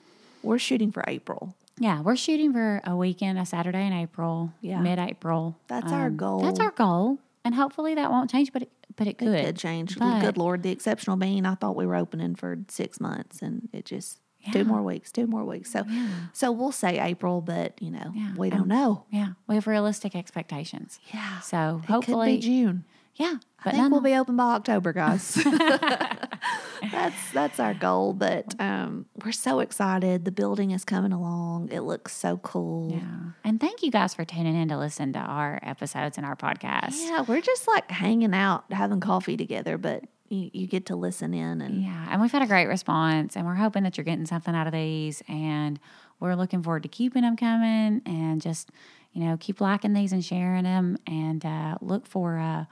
we're 0.41 0.59
shooting 0.59 0.91
for 0.91 1.03
April. 1.07 1.55
Yeah, 1.79 2.01
we're 2.01 2.15
shooting 2.15 2.53
for 2.53 2.81
a 2.85 2.95
weekend, 2.95 3.39
a 3.39 3.45
Saturday 3.45 3.85
in 3.87 3.93
April, 3.93 4.53
Yeah. 4.61 4.79
mid-April. 4.79 5.57
That's 5.67 5.91
our 5.91 6.09
goal. 6.09 6.41
That's 6.41 6.59
our 6.59 6.71
goal, 6.71 7.17
and 7.43 7.55
hopefully 7.55 7.95
that 7.95 8.11
won't 8.11 8.29
change. 8.29 8.53
But 8.53 8.63
it, 8.63 8.71
but 8.95 9.07
it 9.07 9.17
could. 9.17 9.29
It 9.29 9.45
could 9.45 9.57
change. 9.57 9.97
But- 9.97 10.21
Good 10.21 10.37
Lord, 10.37 10.61
the 10.63 10.69
exceptional 10.71 11.17
being, 11.17 11.45
I 11.47 11.55
thought 11.55 11.75
we 11.75 11.87
were 11.87 11.95
opening 11.95 12.35
for 12.35 12.59
six 12.67 12.99
months 12.99 13.41
and 13.41 13.69
it 13.73 13.85
just, 13.85 14.19
Yeah. 14.45 14.51
two 14.51 14.63
more 14.65 14.81
weeks, 14.81 15.11
two 15.11 15.25
more 15.27 15.43
weeks. 15.45 15.71
So, 15.71 15.83
Yeah. 15.87 16.07
so 16.33 16.51
we'll 16.51 16.71
say 16.71 16.99
April, 16.99 17.41
but, 17.41 17.81
you 17.81 17.91
know, 17.91 18.11
Yeah. 18.13 18.33
we 18.35 18.49
don't 18.49 18.67
know. 18.67 19.05
Yeah, 19.09 19.29
we 19.47 19.55
have 19.55 19.67
realistic 19.67 20.15
expectations. 20.15 20.99
Yeah. 21.13 21.39
So 21.39 21.81
It 21.83 21.89
hopefully, 21.89 22.33
could 22.37 22.41
be 22.41 22.47
June. 22.47 22.83
yeah. 23.15 23.35
I 23.65 23.71
think 23.71 23.91
we'll 23.91 24.01
be 24.01 24.15
open 24.15 24.35
by 24.35 24.53
October, 24.55 24.91
guys. 24.91 25.35
that's 26.91 27.31
that's 27.31 27.59
our 27.59 27.73
goal. 27.73 28.13
But 28.13 28.55
um, 28.59 29.05
we're 29.23 29.31
so 29.31 29.59
excited. 29.59 30.25
The 30.25 30.31
building 30.31 30.71
is 30.71 30.83
coming 30.83 31.11
along. 31.13 31.69
It 31.71 31.81
looks 31.81 32.15
so 32.15 32.37
cool. 32.37 32.91
Yeah, 32.91 33.31
and 33.43 33.59
thank 33.59 33.83
you 33.83 33.91
guys 33.91 34.13
for 34.13 34.25
tuning 34.25 34.55
in 34.55 34.67
to 34.69 34.77
listen 34.77 35.13
to 35.13 35.19
our 35.19 35.59
episodes 35.63 36.17
and 36.17 36.25
our 36.25 36.35
podcast. 36.35 36.95
Yeah, 37.01 37.21
we're 37.21 37.41
just 37.41 37.67
like 37.67 37.89
hanging 37.89 38.33
out, 38.33 38.65
having 38.71 38.99
coffee 38.99 39.37
together, 39.37 39.77
but 39.77 40.03
you, 40.33 40.49
you 40.53 40.67
get 40.67 40.85
to 40.87 40.95
listen 40.95 41.33
in 41.33 41.61
and 41.61 41.81
Yeah, 41.83 42.07
and 42.09 42.21
we've 42.21 42.31
had 42.31 42.41
a 42.41 42.47
great 42.47 42.67
response, 42.67 43.35
and 43.35 43.45
we're 43.45 43.55
hoping 43.55 43.83
that 43.83 43.97
you're 43.97 44.03
getting 44.03 44.25
something 44.25 44.55
out 44.55 44.67
of 44.67 44.73
these, 44.73 45.21
and 45.27 45.79
we're 46.19 46.35
looking 46.35 46.63
forward 46.63 46.83
to 46.83 46.89
keeping 46.89 47.21
them 47.21 47.37
coming, 47.37 48.01
and 48.05 48.41
just 48.41 48.69
you 49.13 49.23
know 49.23 49.37
keep 49.39 49.61
liking 49.61 49.93
these 49.93 50.11
and 50.11 50.23
sharing 50.25 50.63
them, 50.63 50.97
and 51.07 51.45
uh, 51.45 51.77
look 51.81 52.05
for 52.07 52.37
uh, 52.39 52.65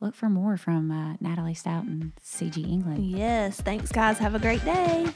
look 0.00 0.14
for 0.14 0.28
more 0.28 0.56
from 0.56 0.90
uh, 0.90 1.14
Natalie 1.20 1.54
Stout 1.54 1.84
and 1.84 2.12
CG 2.24 2.64
England. 2.66 3.04
yes, 3.04 3.60
thanks 3.60 3.90
guys. 3.92 4.18
Have 4.18 4.34
a 4.34 4.38
great 4.38 4.64
day. 4.64 5.06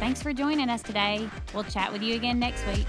Thanks 0.00 0.22
for 0.22 0.32
joining 0.32 0.70
us 0.70 0.82
today. 0.82 1.28
We'll 1.52 1.64
chat 1.64 1.92
with 1.92 2.02
you 2.02 2.14
again 2.14 2.38
next 2.38 2.64
week. 2.68 2.86